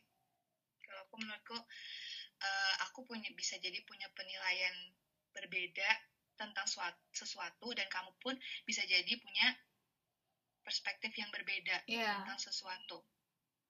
kalau 0.86 1.06
aku 1.06 1.16
menurutku 1.22 1.58
uh, 1.58 2.74
aku 2.90 3.06
punya 3.06 3.30
bisa 3.38 3.58
jadi 3.62 3.78
punya 3.86 4.10
penilaian 4.18 4.74
berbeda 5.34 5.90
tentang 6.40 6.66
suatu, 6.66 6.98
sesuatu 7.14 7.68
dan 7.76 7.86
kamu 7.92 8.10
pun 8.24 8.34
bisa 8.64 8.82
jadi 8.88 9.14
punya 9.20 9.54
perspektif 10.64 11.12
yang 11.20 11.30
berbeda 11.30 11.84
yeah. 11.86 12.24
tentang 12.24 12.40
sesuatu 12.40 13.06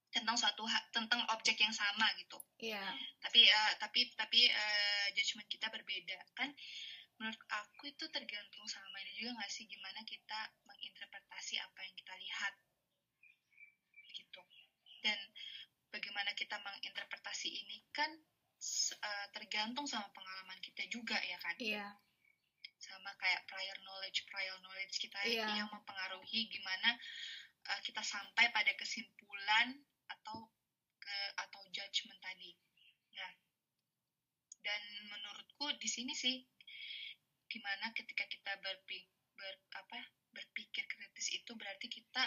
tentang 0.09 0.37
suatu 0.41 0.65
tentang 0.89 1.21
objek 1.37 1.61
yang 1.61 1.69
sama 1.69 2.09
gitu. 2.17 2.41
Iya. 2.57 2.81
Yeah. 2.81 2.91
Tapi 3.21 3.41
uh, 3.45 3.73
tapi 3.77 3.99
tapi 4.17 4.41
uh, 4.49 5.05
judgement 5.13 5.45
kita 5.45 5.69
berbeda 5.69 6.17
kan 6.33 6.49
menurut 7.19 7.43
aku 7.51 7.91
itu 7.91 8.07
tergantung 8.07 8.63
sama 8.65 8.95
ini 9.03 9.11
juga 9.19 9.35
nggak 9.35 9.51
sih? 9.51 9.67
Gimana 9.67 9.99
kita 10.07 10.39
menginterpretasi 10.63 11.59
apa 11.59 11.79
yang 11.83 11.95
kita 11.99 12.13
lihat. 12.15 12.53
Gitu. 14.15 14.41
Dan 15.03 15.19
bagaimana 15.91 16.31
kita 16.31 16.55
menginterpretasi 16.63 17.51
ini 17.51 17.83
kan 17.91 18.07
uh, 19.03 19.27
tergantung 19.35 19.83
sama 19.83 20.07
pengalaman 20.15 20.59
kita 20.63 20.87
juga 20.87 21.19
ya 21.19 21.35
kan? 21.43 21.55
Iya. 21.59 21.87
Sama 22.79 23.11
kayak 23.19 23.43
prior 23.51 23.77
knowledge 23.83 24.23
prior 24.31 24.55
knowledge 24.63 24.95
kita 25.03 25.19
iya. 25.27 25.43
yang 25.59 25.67
mempengaruhi 25.67 26.47
gimana 26.47 26.95
uh, 27.67 27.79
kita 27.83 27.99
sampai 27.99 28.47
pada 28.55 28.71
kesimpulan 28.79 29.75
atau 30.07 30.47
ke 31.03 31.17
atau 31.35 31.61
judgement 31.75 32.19
tadi. 32.23 32.55
Nah 33.19 33.31
dan 34.63 34.81
menurutku 35.11 35.75
di 35.75 35.89
sini 35.91 36.15
sih 36.15 36.39
gimana 37.49 37.89
ketika 37.97 38.23
kita 38.29 38.51
berpikir 38.61 39.09
ber, 39.35 39.55
apa 39.73 39.99
berpikir 40.29 40.83
kritis 40.85 41.31
itu 41.33 41.51
berarti 41.55 41.87
kita 41.89 42.23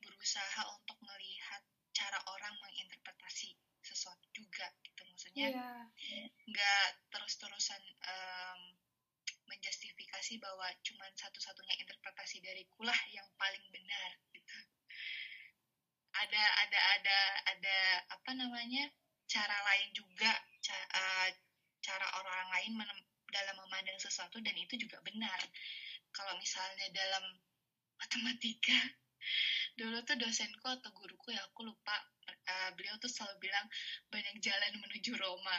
berusaha 0.00 0.62
untuk 0.72 0.96
melihat 1.02 1.62
cara 1.92 2.18
orang 2.28 2.54
menginterpretasi 2.60 3.56
sesuatu 3.82 4.26
juga 4.34 4.66
gitu 4.82 5.02
maksudnya 5.06 5.46
Iya. 5.52 5.70
nggak 6.50 6.86
terus-terusan 7.10 7.82
em, 7.82 8.60
menjustifikasi 9.46 10.42
bahwa 10.42 10.66
cuman 10.82 11.12
satu-satunya 11.14 11.74
interpretasi 11.78 12.42
dari 12.42 12.66
kulah 12.74 12.98
yang 13.14 13.26
paling 13.38 13.62
benar 13.70 14.10
gitu 14.34 14.58
ada 16.16 16.44
ada 16.66 16.80
ada 16.98 17.18
ada 17.54 17.78
apa 18.10 18.30
namanya 18.34 18.90
cara 19.30 19.56
lain 19.70 19.90
juga 19.94 20.32
ca- 20.64 20.88
eh, 20.98 21.30
cara 21.82 22.06
orang 22.18 22.48
lain 22.58 22.72
menem- 22.74 23.05
dalam 23.28 23.56
memandang 23.60 23.98
sesuatu 23.98 24.38
dan 24.40 24.54
itu 24.54 24.74
juga 24.76 24.98
benar 25.02 25.40
kalau 26.10 26.34
misalnya 26.38 26.86
dalam 26.90 27.24
matematika 27.96 28.76
dulu 29.80 30.00
tuh 30.02 30.16
dosenku 30.16 30.64
atau 30.64 30.90
guruku 30.92 31.32
ya 31.32 31.42
aku 31.44 31.66
lupa 31.66 31.96
eh, 32.26 32.70
beliau 32.74 32.96
tuh 32.98 33.10
selalu 33.10 33.48
bilang 33.50 33.66
banyak 34.08 34.36
jalan 34.40 34.72
menuju 34.78 35.12
Roma 35.16 35.58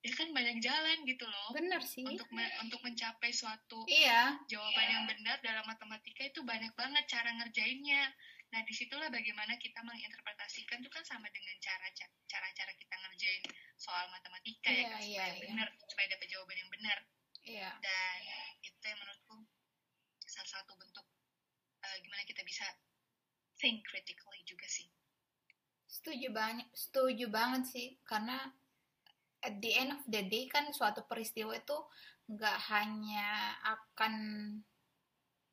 ya 0.00 0.12
kan 0.16 0.32
banyak 0.32 0.64
jalan 0.64 1.04
gitu 1.04 1.28
loh 1.28 1.52
Bener 1.52 1.80
sih. 1.84 2.00
untuk 2.00 2.24
me- 2.32 2.48
untuk 2.64 2.80
mencapai 2.80 3.28
suatu 3.36 3.84
Iya. 3.84 4.32
jawaban 4.48 4.88
yang 4.88 5.04
benar 5.04 5.36
dalam 5.44 5.60
matematika 5.68 6.24
itu 6.24 6.40
banyak 6.40 6.72
banget 6.72 7.04
cara 7.04 7.28
ngerjainnya. 7.36 8.08
Nah, 8.50 8.60
di 8.66 8.74
situlah 8.74 9.06
bagaimana 9.14 9.54
kita 9.62 9.78
menginterpretasikan 9.86 10.82
itu 10.82 10.90
kan 10.90 11.06
sama 11.06 11.30
dengan 11.30 11.54
cara 11.62 11.86
cara-cara 12.26 12.72
kita 12.74 12.94
ngerjain 12.98 13.44
soal 13.78 14.10
matematika 14.10 14.74
Iya, 14.74 14.82
ya, 14.82 14.88
kan, 14.90 15.00
supaya 15.06 15.30
iya. 15.30 15.42
benar, 15.46 15.68
supaya 15.86 16.06
dapat 16.10 16.26
jawaban 16.26 16.56
yang 16.58 16.70
benar. 16.70 16.98
Iya. 17.46 17.70
Dan 17.78 18.18
itu 18.60 18.84
yang 18.84 18.98
menurutku 18.98 19.36
salah 20.26 20.50
satu 20.50 20.72
bentuk 20.76 21.06
eh, 21.86 21.96
gimana 22.02 22.22
kita 22.26 22.42
bisa 22.42 22.66
think 23.58 23.86
critically 23.86 24.42
juga 24.42 24.66
sih. 24.66 24.90
Setuju 25.86 26.34
banget, 26.34 26.66
setuju 26.74 27.26
banget 27.30 27.62
sih 27.70 27.88
karena 28.02 28.50
at 29.46 29.54
the 29.62 29.72
end 29.78 29.94
of 29.94 30.02
the 30.10 30.22
day 30.26 30.50
kan 30.50 30.68
suatu 30.74 31.06
peristiwa 31.06 31.54
itu 31.54 31.78
nggak 32.30 32.58
hanya 32.70 33.58
akan 33.62 34.14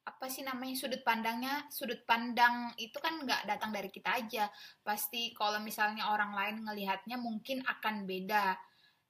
apa 0.08 0.32
sih 0.32 0.39
namanya 0.39 0.80
sudut 0.80 1.04
pandangnya 1.04 1.67
sudut 1.67 2.00
pandang 2.08 2.72
itu 2.80 2.96
kan 3.04 3.20
nggak 3.20 3.43
datang 3.43 3.76
dari 3.76 3.91
kita 3.91 4.15
aja. 4.15 4.48
Pasti 4.80 5.36
kalau 5.36 5.60
misalnya 5.60 6.08
orang 6.15 6.32
lain 6.32 6.63
ngelihatnya 6.63 7.20
mungkin 7.20 7.60
akan 7.67 8.08
beda. 8.08 8.56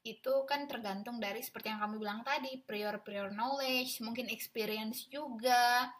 Itu 0.01 0.49
kan 0.49 0.65
tergantung 0.65 1.21
dari 1.21 1.45
seperti 1.45 1.69
yang 1.69 1.85
kamu 1.85 2.01
bilang 2.01 2.25
tadi 2.25 2.57
prior 2.65 2.97
prior 3.05 3.29
knowledge 3.29 4.01
mungkin 4.01 4.25
experience 4.33 5.05
juga. 5.05 5.93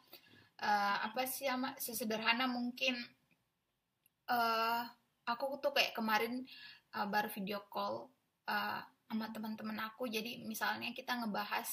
Eh, 0.57 0.97
apa 1.05 1.29
sih 1.29 1.45
sama 1.45 1.77
sesederhana 1.77 2.49
mungkin. 2.49 2.97
Eh 4.25 4.83
aku 5.29 5.61
tuh 5.61 5.77
kayak 5.77 5.93
kemarin 5.93 6.41
eh, 6.97 7.07
baru 7.07 7.29
video 7.29 7.61
call 7.69 8.09
eh, 8.49 8.81
sama 8.81 9.29
teman-teman 9.29 9.77
aku. 9.93 10.09
Jadi 10.09 10.41
misalnya 10.41 10.89
kita 10.97 11.21
ngebahas 11.21 11.69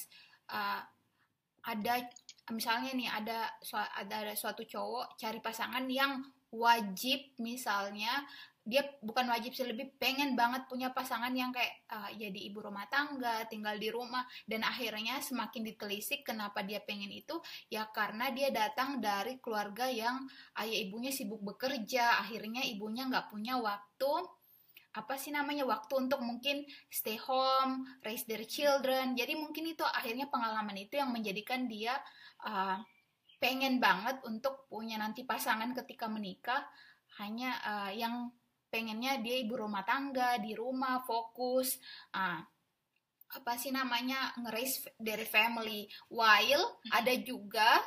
eh, 0.53 0.83
ada 1.65 1.95
misalnya 2.53 2.93
nih 2.93 3.09
ada 3.09 3.49
ada 3.97 4.37
suatu 4.37 4.69
cowok 4.69 5.17
cari 5.17 5.41
pasangan 5.41 5.89
yang 5.89 6.21
wajib 6.53 7.33
misalnya 7.41 8.21
dia 8.65 8.81
bukan 9.05 9.29
wajib 9.29 9.53
sih 9.53 9.69
lebih 9.69 9.93
pengen 10.01 10.33
banget 10.33 10.65
punya 10.65 10.89
pasangan 10.89 11.37
yang 11.37 11.53
kayak 11.53 11.85
eh, 11.85 12.11
jadi 12.17 12.49
ibu 12.49 12.65
rumah 12.65 12.89
tangga 12.89 13.45
tinggal 13.53 13.77
di 13.77 13.93
rumah 13.93 14.25
dan 14.49 14.65
akhirnya 14.65 15.21
semakin 15.21 15.69
ditelisik 15.69 16.25
kenapa 16.25 16.65
dia 16.65 16.81
pengen 16.81 17.13
itu 17.13 17.37
ya 17.69 17.85
karena 17.93 18.33
dia 18.33 18.49
datang 18.49 19.05
dari 19.05 19.37
keluarga 19.37 19.85
yang 19.93 20.25
ayah 20.65 20.81
ibunya 20.81 21.13
sibuk 21.13 21.45
bekerja 21.45 22.25
akhirnya 22.25 22.65
ibunya 22.65 23.05
nggak 23.05 23.29
punya 23.29 23.61
waktu 23.61 24.13
apa 24.95 25.19
sih 25.19 25.35
namanya 25.35 25.67
waktu 25.67 26.07
untuk 26.07 26.23
mungkin 26.23 26.63
stay 26.87 27.19
home 27.19 27.83
raise 28.07 28.23
their 28.31 28.47
children. 28.47 29.19
Jadi 29.19 29.35
mungkin 29.35 29.75
itu 29.75 29.83
akhirnya 29.83 30.31
pengalaman 30.31 30.79
itu 30.79 30.95
yang 30.95 31.11
menjadikan 31.11 31.67
dia 31.67 31.99
uh, 32.47 32.79
pengen 33.43 33.83
banget 33.83 34.23
untuk 34.23 34.71
punya 34.71 34.95
nanti 34.97 35.27
pasangan 35.27 35.75
ketika 35.75 36.07
menikah. 36.07 36.63
Hanya 37.19 37.59
uh, 37.63 37.93
yang 37.95 38.31
pengennya 38.71 39.19
dia 39.23 39.39
ibu 39.43 39.55
rumah 39.59 39.87
tangga 39.87 40.39
di 40.43 40.51
rumah 40.51 41.03
fokus 41.07 41.79
ah 42.11 42.43
apa 43.35 43.59
sih 43.59 43.75
namanya 43.75 44.31
nge-raise 44.39 44.95
dari 44.95 45.27
family. 45.27 45.91
While 46.07 46.79
ada 46.95 47.15
juga 47.19 47.83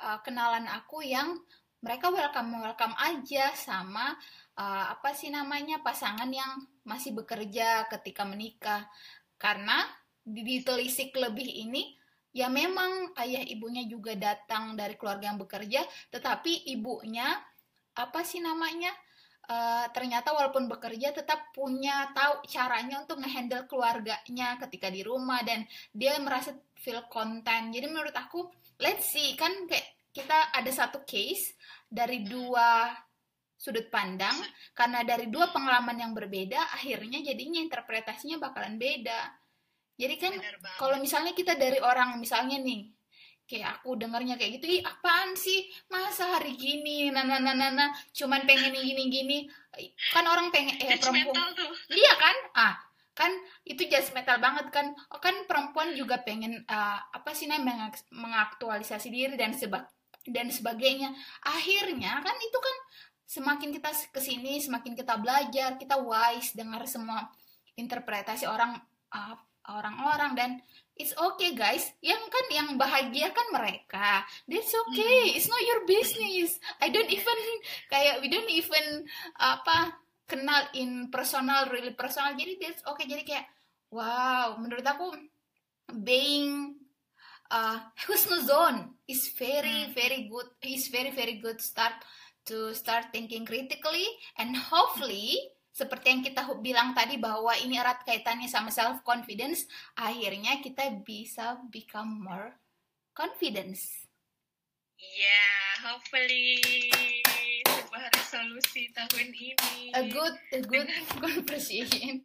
uh, 0.00 0.18
kenalan 0.24 0.64
aku 0.72 1.04
yang 1.04 1.36
mereka 1.80 2.12
welcome 2.12 2.60
welcome 2.60 2.94
aja 3.00 3.56
sama 3.56 4.12
uh, 4.60 4.84
apa 4.92 5.16
sih 5.16 5.32
namanya 5.32 5.80
pasangan 5.80 6.28
yang 6.28 6.60
masih 6.84 7.16
bekerja 7.16 7.88
ketika 7.88 8.28
menikah. 8.28 8.84
Karena 9.40 9.88
di- 10.20 10.44
ditelisik 10.44 11.16
lebih 11.16 11.48
ini 11.48 11.96
ya 12.30 12.46
memang 12.46 13.16
ayah 13.18 13.42
ibunya 13.42 13.82
juga 13.90 14.14
datang 14.14 14.78
dari 14.78 14.94
keluarga 14.94 15.34
yang 15.34 15.40
bekerja 15.42 15.82
tetapi 16.14 16.70
ibunya 16.70 17.26
apa 17.98 18.22
sih 18.22 18.38
namanya 18.38 18.94
uh, 19.50 19.90
ternyata 19.90 20.30
walaupun 20.30 20.70
bekerja 20.70 21.10
tetap 21.10 21.50
punya 21.50 22.14
tahu 22.14 22.46
caranya 22.46 23.02
untuk 23.02 23.18
ngehandle 23.18 23.66
keluarganya 23.66 24.54
ketika 24.62 24.86
di 24.94 25.02
rumah 25.02 25.42
dan 25.42 25.66
dia 25.90 26.14
merasa 26.22 26.54
feel 26.78 27.02
content. 27.10 27.74
Jadi 27.74 27.86
menurut 27.90 28.14
aku 28.14 28.46
let's 28.78 29.10
see 29.10 29.34
kan 29.34 29.50
kayak 29.66 29.99
kita 30.10 30.50
ada 30.50 30.70
satu 30.70 31.06
case 31.06 31.54
dari 31.86 32.26
dua 32.26 32.90
sudut 33.60 33.86
pandang. 33.92 34.34
Karena 34.72 35.04
dari 35.04 35.28
dua 35.28 35.52
pengalaman 35.52 35.98
yang 36.00 36.12
berbeda 36.16 36.74
akhirnya 36.74 37.20
jadinya 37.20 37.60
interpretasinya 37.60 38.40
bakalan 38.40 38.80
beda. 38.80 39.36
Jadi 40.00 40.14
kan 40.16 40.32
kalau 40.80 40.96
misalnya 40.96 41.36
kita 41.36 41.54
dari 41.60 41.76
orang 41.76 42.16
misalnya 42.16 42.56
nih 42.56 42.88
kayak 43.44 43.82
aku 43.82 43.98
dengarnya 43.98 44.38
kayak 44.40 44.62
gitu 44.62 44.80
ih 44.80 44.82
apaan 44.86 45.36
sih? 45.36 45.68
Masa 45.92 46.40
hari 46.40 46.56
gini? 46.56 47.12
Nah 47.12 47.26
nah, 47.26 47.36
nah, 47.42 47.90
cuman 48.16 48.48
pengen 48.48 48.72
gini 48.72 49.12
gini. 49.12 49.38
Kan 50.08 50.24
orang 50.24 50.48
pengen 50.48 50.80
eh 50.80 50.96
perempuan. 50.96 51.36
Iya 51.92 52.12
kan? 52.16 52.36
Ah, 52.56 52.74
kan 53.12 53.28
itu 53.68 53.84
judgmental 53.92 54.40
banget 54.40 54.72
kan. 54.72 54.96
Oh, 55.12 55.20
kan 55.20 55.44
perempuan 55.44 55.92
juga 55.92 56.22
pengen 56.24 56.64
ah, 56.64 57.04
apa 57.12 57.36
sih 57.36 57.44
namanya 57.44 57.92
mengak- 57.92 58.08
mengaktualisasi 58.08 59.12
diri 59.12 59.36
dan 59.36 59.52
seba 59.52 59.84
dan 60.30 60.48
sebagainya. 60.50 61.12
Akhirnya 61.44 62.18
kan 62.22 62.36
itu 62.38 62.58
kan 62.58 62.76
semakin 63.30 63.70
kita 63.70 63.90
ke 64.10 64.20
sini 64.22 64.58
semakin 64.58 64.98
kita 64.98 65.14
belajar, 65.18 65.78
kita 65.78 65.98
wise 66.02 66.54
dengar 66.54 66.82
semua 66.90 67.30
interpretasi 67.78 68.50
orang 68.50 68.74
ah, 69.14 69.38
orang-orang 69.70 70.32
dan 70.34 70.50
it's 70.98 71.14
okay 71.14 71.54
guys. 71.54 71.86
Yang 72.02 72.22
kan 72.26 72.46
yang 72.50 72.68
bahagia 72.74 73.30
kan 73.30 73.46
mereka. 73.54 74.26
That's 74.50 74.74
okay. 74.74 75.38
It's 75.38 75.46
not 75.46 75.62
your 75.62 75.86
business. 75.86 76.58
I 76.82 76.90
don't 76.90 77.10
even 77.10 77.38
kayak 77.92 78.24
we 78.24 78.32
don't 78.32 78.50
even 78.50 79.06
apa 79.38 79.94
kenal 80.30 80.62
in 80.78 81.10
personal 81.10 81.66
really 81.74 81.90
personal 81.90 82.38
jadi 82.38 82.54
that's 82.62 82.86
okay 82.86 83.10
jadi 83.10 83.26
kayak 83.26 83.46
wow 83.90 84.54
menurut 84.62 84.86
aku 84.86 85.10
being 86.06 86.78
uh, 87.50 87.78
husnuzon 88.06 88.94
is 89.06 89.28
very 89.34 89.86
Hmm. 89.86 89.92
very 89.92 90.26
good 90.26 90.48
is 90.62 90.88
very 90.88 91.10
very 91.10 91.36
good 91.36 91.58
start 91.60 91.94
to 92.42 92.72
start 92.72 93.10
thinking 93.10 93.44
critically 93.44 94.06
and 94.36 94.56
hopefully 94.56 95.36
seperti 95.70 96.06
yang 96.10 96.22
kita 96.22 96.42
bilang 96.58 96.92
tadi 96.92 97.14
bahwa 97.14 97.54
ini 97.56 97.78
erat 97.78 98.02
kaitannya 98.02 98.46
sama 98.46 98.68
self 98.68 99.00
confidence 99.02 99.64
akhirnya 99.94 100.58
kita 100.58 100.98
bisa 101.00 101.60
become 101.68 102.20
more 102.20 102.56
confidence 103.12 104.06
Ya, 105.00 105.48
hopefully 105.80 106.60
sebuah 107.64 108.04
resolusi 108.12 108.92
tahun 108.92 109.32
ini. 109.32 109.96
a 109.96 110.04
good 110.06 110.36
a 110.52 110.60
good 110.60 110.84
conversation 111.24 112.20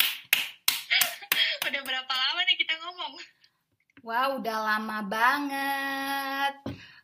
Udah 1.64 1.82
berapa 1.82 2.14
lama 2.14 2.42
nih 2.44 2.58
kita 2.60 2.76
ngomong? 2.78 3.16
Wow, 4.06 4.38
udah 4.38 4.58
lama 4.62 5.02
banget. 5.10 6.54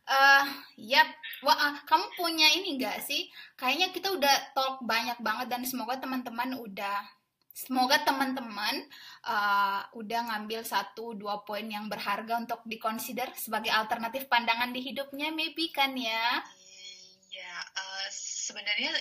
Eh, 0.06 0.44
yap. 0.86 1.10
Wah, 1.42 1.58
ah, 1.58 1.74
kamu 1.82 2.14
punya 2.14 2.46
ini 2.54 2.78
enggak 2.78 3.02
sih? 3.02 3.26
Kayaknya 3.58 3.90
kita 3.90 4.14
udah 4.14 4.54
talk 4.54 4.86
banyak 4.86 5.18
banget 5.18 5.50
dan 5.50 5.66
semoga 5.66 5.98
teman-teman 5.98 6.54
udah 6.62 7.02
semoga 7.52 8.00
teman-teman 8.06 8.86
eh, 9.28 9.80
udah 9.98 10.20
ngambil 10.30 10.62
satu 10.62 11.18
dua 11.18 11.42
poin 11.42 11.66
yang 11.66 11.90
berharga 11.90 12.38
untuk 12.38 12.62
dikonsider 12.70 13.34
sebagai 13.34 13.74
alternatif 13.74 14.30
pandangan 14.30 14.70
di 14.70 14.78
hidupnya, 14.86 15.34
maybe 15.34 15.74
kan 15.74 15.98
ya? 15.98 16.38
Iya, 17.34 17.54
eh, 17.82 18.06
sebenarnya 18.14 18.94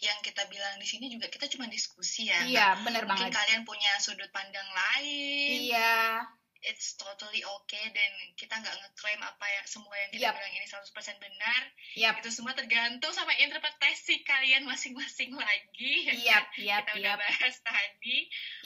yang 0.00 0.18
kita 0.22 0.46
bilang 0.46 0.78
di 0.78 0.86
sini 0.86 1.10
juga 1.10 1.26
kita 1.26 1.50
cuma 1.50 1.66
diskusi 1.66 2.30
ya. 2.30 2.46
Iya, 2.46 2.68
Mungkin 2.86 3.10
banget. 3.10 3.34
kalian 3.34 3.62
punya 3.66 3.98
sudut 3.98 4.30
pandang 4.30 4.70
lain. 4.70 5.66
Iya, 5.66 6.24
it's 6.64 6.94
totally 7.00 7.40
okay 7.40 7.84
dan 7.92 8.10
kita 8.36 8.52
nggak 8.56 8.76
ngeklaim 8.76 9.20
apa 9.24 9.46
yang 9.48 9.66
semua 9.66 9.94
yang 9.96 10.10
kita 10.12 10.28
Yap. 10.28 10.34
bilang 10.36 10.54
ini 10.56 10.66
100% 10.68 11.24
benar 11.24 11.62
Yap, 11.96 12.14
itu 12.20 12.30
semua 12.30 12.52
tergantung 12.52 13.12
sama 13.16 13.32
interpretasi 13.40 14.22
kalian 14.22 14.68
masing-masing 14.68 15.32
lagi 15.34 15.92
kan? 16.06 16.14
yap, 16.28 16.44
kita 16.52 16.90
udah 17.00 17.14
yap, 17.16 17.20
bahas 17.20 17.56
tadi 17.64 18.18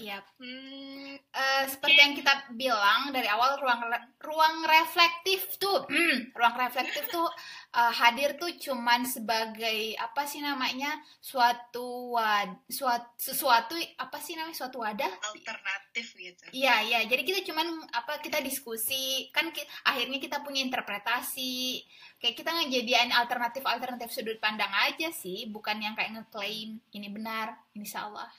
yap. 0.02 0.24
hmm, 0.38 1.18
Eh, 1.34 1.64
seperti 1.66 1.98
yang 1.98 2.14
kita 2.14 2.46
bilang 2.54 3.10
dari 3.10 3.26
awal 3.26 3.58
ruang 3.58 3.90
ruang 4.22 4.56
reflektif 4.70 5.58
tuh, 5.58 5.82
hmm, 5.90 6.30
ruang 6.30 6.54
reflektif 6.54 7.10
tuh 7.10 7.26
eh, 7.74 7.92
hadir 8.00 8.38
tuh 8.38 8.50
cuman 8.56 9.02
sebagai 9.04 9.78
apa 9.98 10.22
sih 10.30 10.38
namanya 10.38 10.90
suatu 11.18 12.14
wad, 12.14 12.50
suatu 12.70 13.06
sesuatu 13.18 13.74
apa 13.98 14.18
sih 14.22 14.38
namanya 14.38 14.54
suatu 14.54 14.78
wadah 14.84 15.10
alternatif 15.30 16.06
gitu 16.14 16.42
Iya, 16.54 16.74
iya. 16.86 17.00
Jadi 17.10 17.22
kita 17.26 17.40
cuman 17.50 17.66
apa 17.90 18.22
kita 18.22 18.38
diskusi, 18.40 19.28
kan 19.34 19.50
ki- 19.50 19.66
akhirnya 19.84 20.18
kita 20.22 20.36
punya 20.46 20.62
interpretasi. 20.62 21.82
Kayak 22.22 22.34
kita 22.40 22.50
ngejadiin 22.56 23.10
alternatif-alternatif 23.12 24.08
sudut 24.08 24.38
pandang 24.40 24.70
aja 24.86 25.10
sih, 25.12 25.50
bukan 25.50 25.76
yang 25.82 25.94
kayak 25.98 26.14
ngeklaim 26.14 26.78
ini 26.96 27.08
benar, 27.10 27.58
ini 27.74 27.84
salah. 27.84 28.30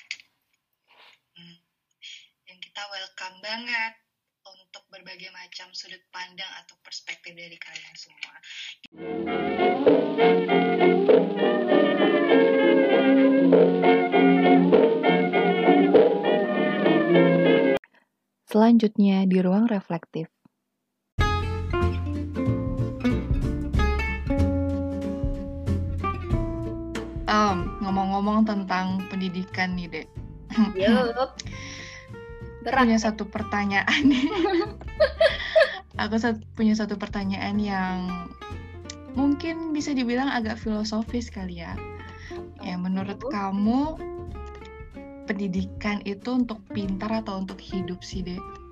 dan 2.45 2.57
kita 2.61 2.81
welcome 2.93 3.37
banget 3.41 3.93
untuk 4.45 4.85
berbagai 4.93 5.33
macam 5.33 5.73
sudut 5.73 6.01
pandang 6.13 6.49
atau 6.61 6.77
perspektif 6.85 7.33
dari 7.33 7.57
kalian 7.57 7.95
semua. 7.97 8.35
Selanjutnya 18.45 19.25
di 19.25 19.41
ruang 19.41 19.65
reflektif. 19.67 20.29
Em, 27.25 27.57
ngomong-ngomong 27.83 28.47
tentang 28.47 29.01
pendidikan 29.09 29.75
nih, 29.75 29.89
Dek. 29.91 30.07
Yup. 30.77 31.35
Berat. 32.65 32.83
punya 32.83 32.97
satu 32.97 33.23
pertanyaan. 33.29 34.03
Aku 36.03 36.17
sat- 36.19 36.43
punya 36.57 36.75
satu 36.75 36.97
pertanyaan 36.99 37.55
yang 37.61 38.27
mungkin 39.15 39.71
bisa 39.71 39.95
dibilang 39.95 40.27
agak 40.27 40.59
filosofis 40.59 41.31
kali 41.31 41.63
ya. 41.63 41.77
Ya, 42.65 42.75
menurut 42.75 43.21
kamu 43.31 43.95
pendidikan 45.29 46.01
itu 46.03 46.33
untuk 46.33 46.59
pintar 46.73 47.23
atau 47.23 47.39
untuk 47.39 47.61
hidup 47.61 48.01
sih, 48.01 48.25
Dek? 48.25 48.64